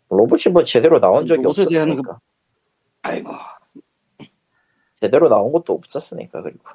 [0.10, 2.20] 로봇이 뭐 제대로 나온 적이 로봇에 그 없었으니까.
[3.04, 3.32] 아이고
[5.00, 6.70] 제대로 나온 것도 없었으니까, 그리고.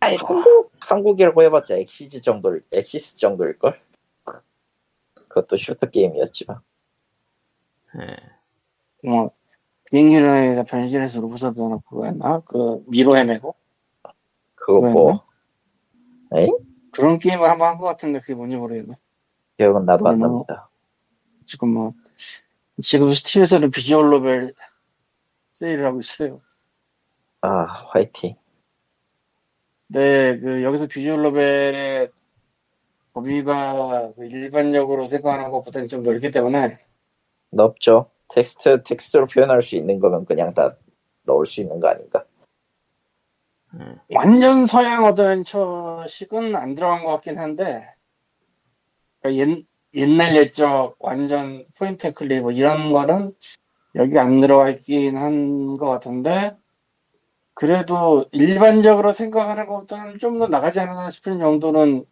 [0.00, 3.80] 아이고 한국, 한국이라고 해봤자 엑시즈 정도를, 엑시스 정도일 걸?
[5.28, 6.58] 그것도 슈터 게임이었지만.
[7.98, 8.16] 예.
[9.08, 9.30] 뭐
[9.90, 12.40] 비행기에서 변신해서 로봇을 변하고 그거였나?
[12.40, 13.54] 그 미로 헤매고
[14.54, 15.24] 그거 뭐
[16.96, 18.94] 그런 게임을 한번 한 것 같은데 그게 뭔지 모르겠네.
[19.58, 20.70] 기억은 나도 안 뭐, 납니다.
[21.46, 21.94] 지금 뭐
[22.82, 24.54] 지금 스팀에서는 visual novel
[25.54, 26.42] 세일을 하고 있어요.
[27.42, 28.36] 아 화이팅.
[29.88, 32.10] 네, 그 여기서 visual novel의
[33.14, 36.78] 범위가 그 일반적으로 생각하는 것보다는 좀 넓기 때문에
[37.50, 38.10] 넓죠.
[38.28, 40.76] 텍스트 텍스트로 표현할 수 있는 거면 그냥 다
[41.24, 42.25] 넣을 수 있는 거 아닌가?
[43.76, 47.86] 음, 완전 서양 어드벤처식은 안 들어간 것 같긴 한데
[49.20, 49.64] 그러니까 옛,
[49.94, 53.34] 옛날 옛적 완전 point click 뭐 이런 거는
[53.96, 56.56] 여기 안 들어가 있긴 한 것 같은데
[57.54, 62.04] 그래도 일반적으로 생각하는 것보다는 좀 더 나가지 않나 싶은 정도는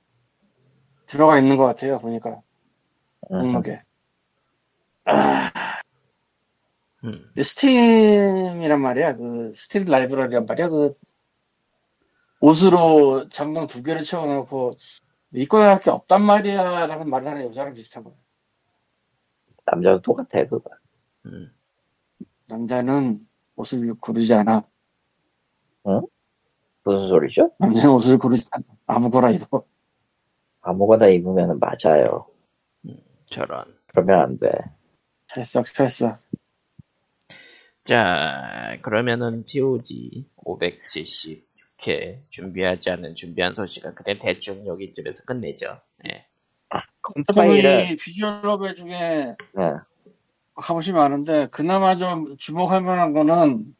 [1.06, 2.40] 들어가 있는 것 같아요 보니까.
[3.32, 3.52] 음.
[3.52, 3.80] 목록에.
[5.04, 5.50] 아,
[7.04, 7.22] 음.
[7.28, 9.16] 근데 스팀이란 말이야.
[9.16, 10.68] 그 스팀 라이브러리란 말이야.
[10.68, 10.94] 그
[12.44, 14.72] 옷으로 장당 두 개를 채워놓고
[15.32, 18.14] 이거야 할게 없단 말이야 라는 말을 하는 여자랑 비슷한 거야
[19.64, 20.70] 남자도 똑같아 그거.
[21.24, 21.50] 음.
[22.48, 23.26] 남자는
[23.56, 24.62] 옷을 고르지 않아
[26.82, 27.50] 무슨 소리죠?
[27.58, 29.64] 남자는 옷을 고르지 않아 아무거나 입어
[30.60, 32.26] 아무거나 입으면 맞아요.
[33.26, 33.64] 저런.
[33.86, 34.50] 그러면 안 돼.
[35.28, 36.18] 잘했어 잘했어
[37.84, 40.26] 자, 그러면은 POG
[41.78, 45.80] 576회 준비하지 않은 준비한 소식은 그때 대충 여기쯤에서 끝내죠.
[46.08, 46.26] 예.
[47.02, 49.72] 컴파일은 이 비주얼 노벨 중에 네.
[50.56, 53.74] 값이 많은데 그나마 좀 주목할 만한 거는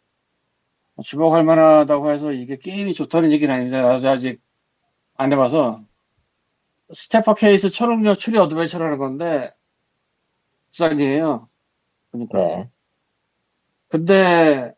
[1.03, 4.41] 주목할 만하다고 해서 이게 게임이 좋다는 얘기는 아닌데 나도 아직
[5.17, 5.83] 안 해봐서
[6.93, 9.53] 스테퍼 케이스 초능력 추리 어드벤처라는 건데
[10.67, 11.49] 국산이에요.
[12.11, 12.71] 그러니까 네.
[13.89, 14.75] 근데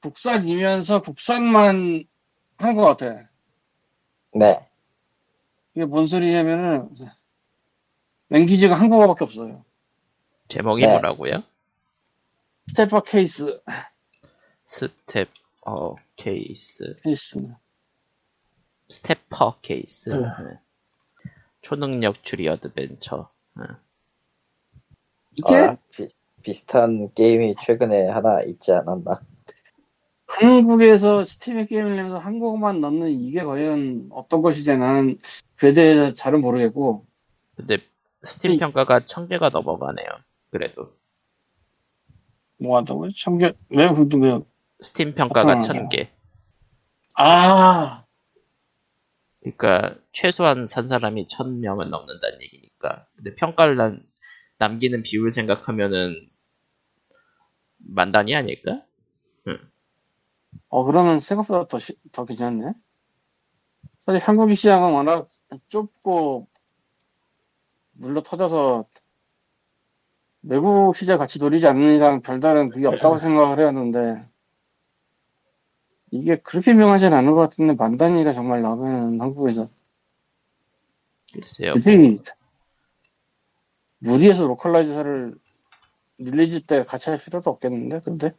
[0.00, 2.04] 국산이면서 국산만
[2.62, 3.28] 한것 같아.
[4.34, 4.68] 네.
[5.74, 6.88] 이게 뭔 소리냐면은
[8.30, 9.64] language가 한국어밖에 없어요.
[10.48, 10.88] 제목이 네.
[10.88, 11.42] 뭐라고요?
[12.68, 13.60] 스테퍼 케이스
[14.66, 15.28] 스텝
[15.66, 17.52] 어 케이스 케이스.
[18.88, 20.22] 스태퍼 케이스 음.
[20.22, 20.58] 네.
[21.62, 23.64] 초능력 추리 어드벤처 네.
[25.32, 26.08] 이게 아, 비,
[26.42, 29.20] 비슷한 게임이 최근에 하나 있지 않았나?
[30.32, 35.18] 한국에서 스팀에 게임을 내면서 한국어만 넣는 이게 과연 어떤 것이지 나는
[35.56, 37.04] 그에 대해서 잘은 모르겠고.
[37.56, 37.78] 근데
[38.22, 40.06] 스팀 이- 평가가 1000개가 넘어가네요
[40.50, 40.96] 그래도.
[42.58, 43.10] 뭐 한다고요?
[43.10, 44.38] 청계 왜 그게
[44.80, 46.08] 스팀 평가가 1000개.
[47.14, 48.04] 아!
[49.40, 53.06] 그러니까 최소한 산 사람이 1000명은 넘는다는 얘기니까.
[53.16, 54.02] 근데 평가를 남,
[54.58, 56.28] 남기는 비율 생각하면은
[57.78, 58.82] 만 단위 아닐까?
[60.68, 62.72] 어, 그러면 생각보다 더, 시- 더 괜찮네.
[64.00, 65.28] 사실 한국의 시장은 워낙
[65.68, 66.48] 좁고
[67.92, 68.86] 물러 터져서
[70.42, 74.28] 외국 시장 같이 노리지 않는 이상 별다른 그게 없다고 생각을 해왔는데
[76.10, 79.68] 이게 그렇게 유명하진 않은 것 같은데 만 단위가 정말 나오면 한국에서
[81.32, 81.72] 글쎄요
[83.98, 85.38] 무리해서 localizer를
[86.18, 88.34] release 때 같이 할 필요도 없겠는데 근데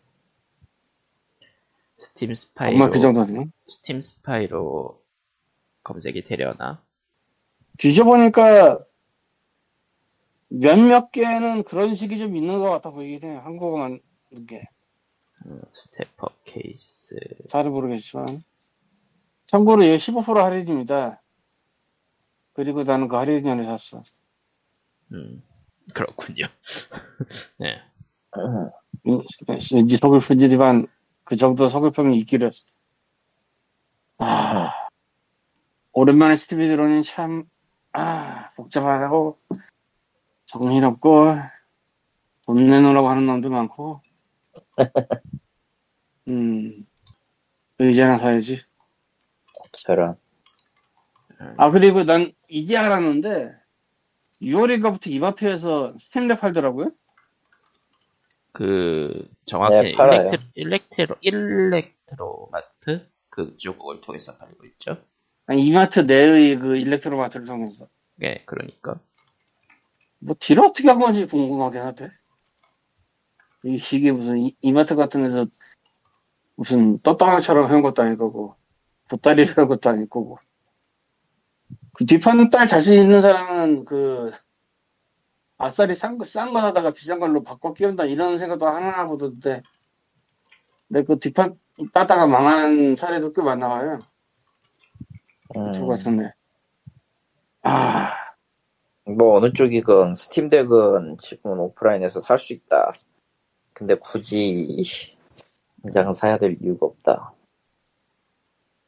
[2.04, 5.01] Steam Spy로 정말 그 정도는 Steam Spy로
[5.84, 6.84] 검색이 되려나?
[7.78, 8.80] 뒤져보니까
[10.49, 13.41] 몇몇 개는 그런 식이 좀 있는 것 같아 보이긴 해요.
[13.43, 13.99] 한국어만
[14.47, 14.68] 게
[15.45, 17.16] 어, Staffer Case
[17.47, 18.41] 잘은 모르겠지만
[19.47, 21.22] 참고로 이거 15% 할인입니다.
[22.54, 24.04] 그리고 나는 그 할인 전에 샀어.
[25.12, 25.41] 음
[25.93, 26.45] 그렇군요
[27.60, 27.82] 네
[28.38, 28.70] 음,
[29.06, 30.88] 이- 왠지 서글프지만
[31.24, 32.51] 그 정도 서글픔이 있기를.
[34.19, 34.88] 아,
[35.93, 37.45] 오랜만에 스티비 들어오니 참,
[37.93, 39.39] 아, 복잡하고,
[40.45, 41.36] 정신없고,
[42.45, 44.01] 돈 내놓으라고 하는 놈도 많고,
[46.28, 46.86] 음,
[47.80, 48.61] 의자나 사야지.
[49.74, 50.17] 저런.
[51.57, 53.51] 아, 그리고 난 이제 알았는데,
[54.41, 56.91] 6월인가부터 이마트에서 Steam Deck 팔더라고요?
[58.54, 60.22] 그 정확히 네, 팔아요.
[60.22, 65.04] 일렉트, 일렉트로 일렉트로 마트 그쪽을 통해서 팔고 있죠.
[65.47, 67.88] 아니, 이마트 내의 그 일렉트로 마트를 통해서.
[68.16, 68.99] 네, 그러니까
[70.20, 72.12] 뭐 뒤를 어떻게 한 건지 궁금하긴 하대.
[73.66, 75.45] 이- 이게 무슨 이, 이마트 같은 데서
[76.56, 78.56] 무슨 떴다방처럼 해온 것도 아닐 거고
[79.10, 80.38] 보따리를 한 것도 아닐 거고
[81.93, 84.32] 그 뒷판 딸 자신 있는 사람은 그
[85.58, 89.62] 아싸리 싼 거, 싼거 사다가 비싼 걸로 바꿔 끼운다 이런 생각도 하나 보던데
[90.88, 91.58] 근데 그 뒷판
[91.91, 93.99] 따다가 망한 사례도 꽤 많나 봐요.
[95.56, 96.34] 음, 것 같은데.
[97.64, 98.12] 아,
[99.06, 102.91] 뭐 어느 쪽이건 스팀덱은 지금은 오프라인에서 살 수 있다.
[103.74, 105.16] 근데 굳이
[105.82, 107.34] 당장 사야 될 이유가 없다.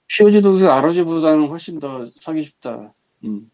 [0.08, 2.94] POG도 ROG보다는 훨씬 더 사기 쉽다.
[3.24, 3.50] 음.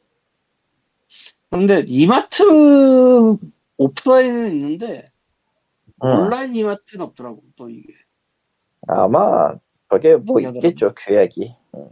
[1.51, 2.43] 그런데 이마트
[3.77, 5.11] 오프라인은 있는데
[6.03, 7.43] 음, 온라인 이마트는 없더라고.
[7.55, 7.93] 또 이게.
[8.87, 9.53] 아마
[9.89, 10.39] 저게 뭐.
[10.39, 11.55] 있겠죠 규약이.
[11.75, 11.89] 음.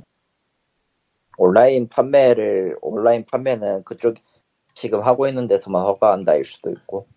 [1.37, 4.15] 온라인 판매를 온라인 판매는 그쪽
[4.73, 7.07] 지금 하고 있는 데서만 허가한다일 수도 있고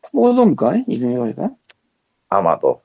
[0.00, 0.82] 코모던가?
[0.86, 1.50] 이름이 이가
[2.28, 2.82] 아마도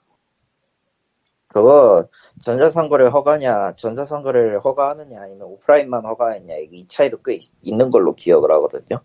[1.62, 2.08] 그거
[2.44, 9.02] 전자상거래 허가냐 전자상거래를 허가하느냐 아니면 오프라인만 허가했냐 이 차이도 꽤 있, 는 걸로 기억을 하거든요.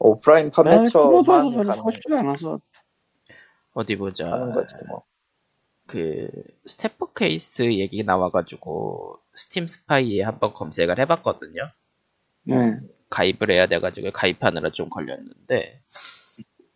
[0.00, 2.60] 오프라인 네, 판매처만 가는, 싶지 않아서.
[3.74, 4.30] 어디 보자.
[4.32, 5.04] 하는 거지 뭐.
[5.86, 6.28] 그
[6.66, 11.62] Staffer Case 얘기 나와가지고 Steam Spy에 한번 검색을 해봤거든요.
[12.44, 12.54] 네.
[13.10, 15.80] 가입을 해야 돼가지고 가입하느라 좀 걸렸는데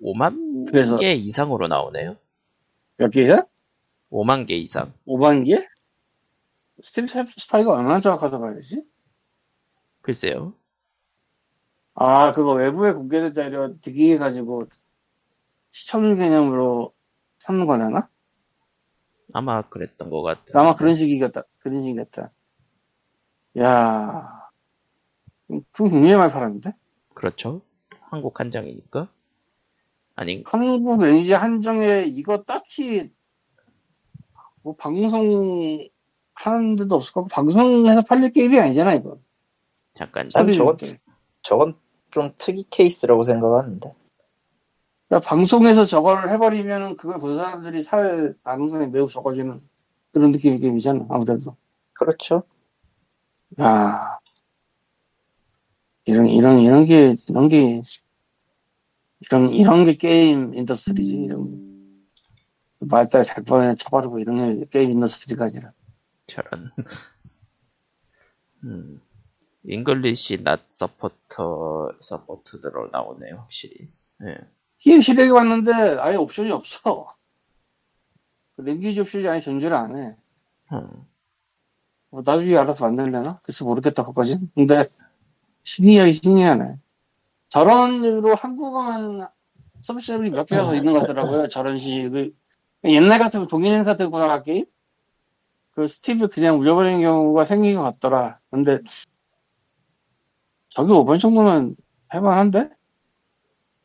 [0.02, 2.16] 5만 그래서- 개 이상으로 나오네요.
[2.96, 3.44] 몇 개야?
[4.12, 4.92] 5만 개 이상.
[5.06, 5.66] 5만 개?
[6.82, 8.84] 스팀 스파이가 얼마나 정확하다 봐야지?
[10.02, 10.54] 글쎄요.
[11.94, 14.66] 아, 그거 외부에 공개된 자료 대기해가지고
[15.70, 16.92] 시청 개념으로
[17.38, 18.08] 삼는 거려나?
[19.32, 20.60] 아마 그랬던 것 같아.
[20.60, 21.44] 아마 그런 식이겠다.
[21.58, 22.30] 그런 식이겠다.
[23.60, 24.50] 야,
[25.46, 26.74] 그럼 굉장히 많이 팔았는데?
[27.14, 27.62] 그렇죠.
[28.00, 29.10] 한국 한정이니까.
[30.14, 33.10] 아니 한국 레니지 한정에 이거 딱히
[34.62, 35.86] 뭐 방송
[36.34, 39.18] 하는 데도 없을 거고 방송에서 팔릴 게임이 아니잖아 이거.
[39.94, 40.98] 잠깐 아니, 저건, 스토리인데.
[41.42, 41.74] 저건
[42.10, 43.94] 좀 특이 케이스라고 생각하는데.
[45.08, 49.60] 그러니까 방송에서 저걸 해버리면 그걸 본 사람들이 살 가능성이 매우 적어지는
[50.12, 51.56] 그런 느낌의 게임이잖아 아무래도.
[51.92, 52.44] 그렇죠.
[53.60, 54.18] 야
[56.04, 57.82] 이런 이런 이런 게 이런 게
[59.20, 61.71] 이런 이런 게 게임 인더스트리지 이런
[62.88, 65.72] 말따 잘 뻔해 쳐바르고 이런 게 게임 인더스트리가 아니라
[66.26, 66.70] 저런.
[68.64, 68.96] 음.
[69.64, 73.88] 잉글리시 낫 서포터 서포트대로 나오네요, 확실히.
[74.24, 74.38] 예.
[74.78, 77.14] 게임 실력이 왔는데 아예 옵션이 없어.
[78.56, 80.16] 그 랭귀지 옵션이 아예 존재를 안 해.
[80.72, 81.06] 음.
[82.10, 83.40] 뭐 나중에 알아서 만들려나?
[83.42, 84.38] 글쎄 모르겠다 그거지.
[84.54, 84.88] 근데
[85.62, 86.78] 신기하게 신기하네.
[87.48, 89.28] 저런 식으로 한국어만
[89.80, 91.48] 서비스이 몇 개가 더 있는 것 같더라고요.
[91.48, 92.32] 저런 식의
[92.84, 94.66] 옛날 같으면 동인 행사 들고 게임?
[95.72, 98.38] 그 스티브 그냥 울려버리는 경우가 생긴 것 같더라.
[98.50, 98.80] 근데
[100.70, 101.76] 저기 5번 정도면
[102.12, 102.70] 해만한데?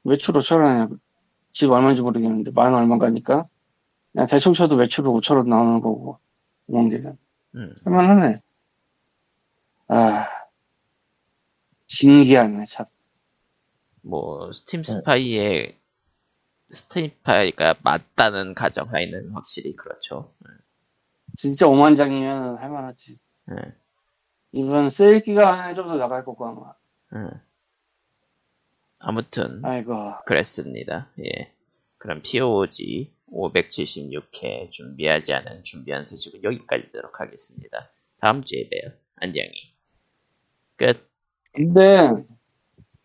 [0.03, 0.89] 매출 5천 원이야.
[1.53, 3.47] 집 얼마인지 모르겠는데 만 얼마가니까
[4.11, 6.19] 그냥 대충 쳐도 매출 5천 원 나오는 거고
[6.69, 7.13] 5만 개가.
[7.55, 7.75] 음.
[7.85, 8.35] 할만하네.
[9.89, 10.27] 아,
[11.87, 12.85] 신기하네, 참.
[14.01, 15.77] 뭐 Steam Spy에
[16.69, 20.33] Steam Spy가 맞다는 가정하에는 확실히 그렇죠.
[21.37, 23.15] 진짜 5만 장이면 할만하지.
[23.51, 23.73] 예.
[24.51, 26.73] 이번 세일 기간에 좀 더 나갈 거고, 아마.
[27.15, 27.29] 예.
[28.99, 29.93] 아무튼 아이고.
[30.25, 31.09] 그랬습니다.
[31.19, 31.51] 예.
[31.97, 37.89] 그럼 POG 576회 준비하지 않은 준비한 소식은 여기까지 되도록 하겠습니다.
[38.19, 38.93] 다음 주에 봬요.
[39.17, 39.51] 안녕히.
[40.77, 41.09] 끝.
[41.53, 42.09] 근데,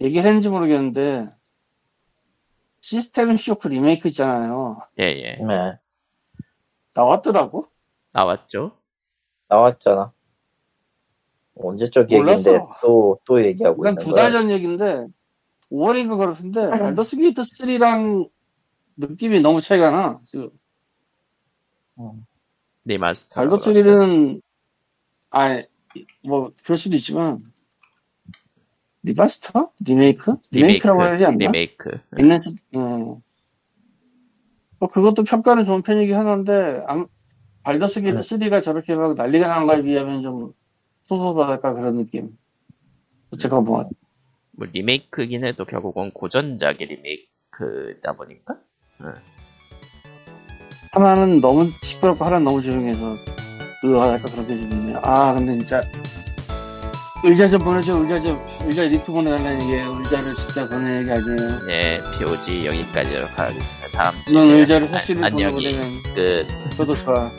[0.00, 1.28] 얘기를 했는지 모르겠는데,
[2.82, 4.80] 시스템 쇼크 리메이크 있잖아요.
[4.98, 5.36] 예, 예.
[5.36, 5.78] 네.
[6.94, 7.66] 나왔더라고?
[8.10, 8.76] 나왔죠?
[9.48, 10.12] 나왔잖아.
[11.56, 12.74] 언제적 얘기인데 몰랐어.
[12.82, 14.24] 또, 또 얘기하고 그건 있는 두 거야.
[14.24, 15.06] 달전 얘기인데,
[15.70, 18.28] 5월인가 그렇던데, 발더스 게이트 3랑
[18.96, 20.50] 느낌이 너무 차이가 나, 지금.
[22.00, 22.26] 음.
[22.84, 23.40] 리마스터.
[23.40, 24.42] 발더 3는,
[25.30, 25.62] 아,
[26.24, 27.51] 뭐, 그럴 수도 있지만,
[29.04, 29.70] 리바스터?
[29.84, 30.36] 리메이크?
[30.52, 31.36] 리메이크라고 해야 되지 않나?
[31.38, 31.90] 리메이크.
[32.12, 33.20] 릴랜스, 어.
[34.78, 37.08] 뭐, 그것도 평가는 좋은 편이긴 하는데, 암-
[37.62, 40.52] Baldur's Gate 3가 저렇게 막 난리가 난 거에 비하면 좀,
[41.04, 42.36] 소소하달까 그런 느낌.
[43.30, 43.88] 어쨌건 뭐,
[44.52, 48.58] 뭐 리메이크긴 해도 결국은 고전작의 리메이크다 보니까
[50.92, 53.16] 하나는 너무 시끄럽고 하나는 너무 조용해서,
[53.84, 54.98] 의아하달까 그렇게 좀 있네요.
[55.02, 55.80] 아, 근데 진짜,
[57.24, 61.66] 의자 좀 보내줘, 의자 좀, 의자 링크 보내달라는 게, 의자를 진짜 보내는 게 아니에요.
[61.66, 63.98] 네 POG 여기까지 하도록 하겠습니다.
[63.98, 66.46] 다음 주에 넌 의자를 아, 사실을 안녕히 보내보내면, 끝.
[66.76, 67.30] 저도 좋아.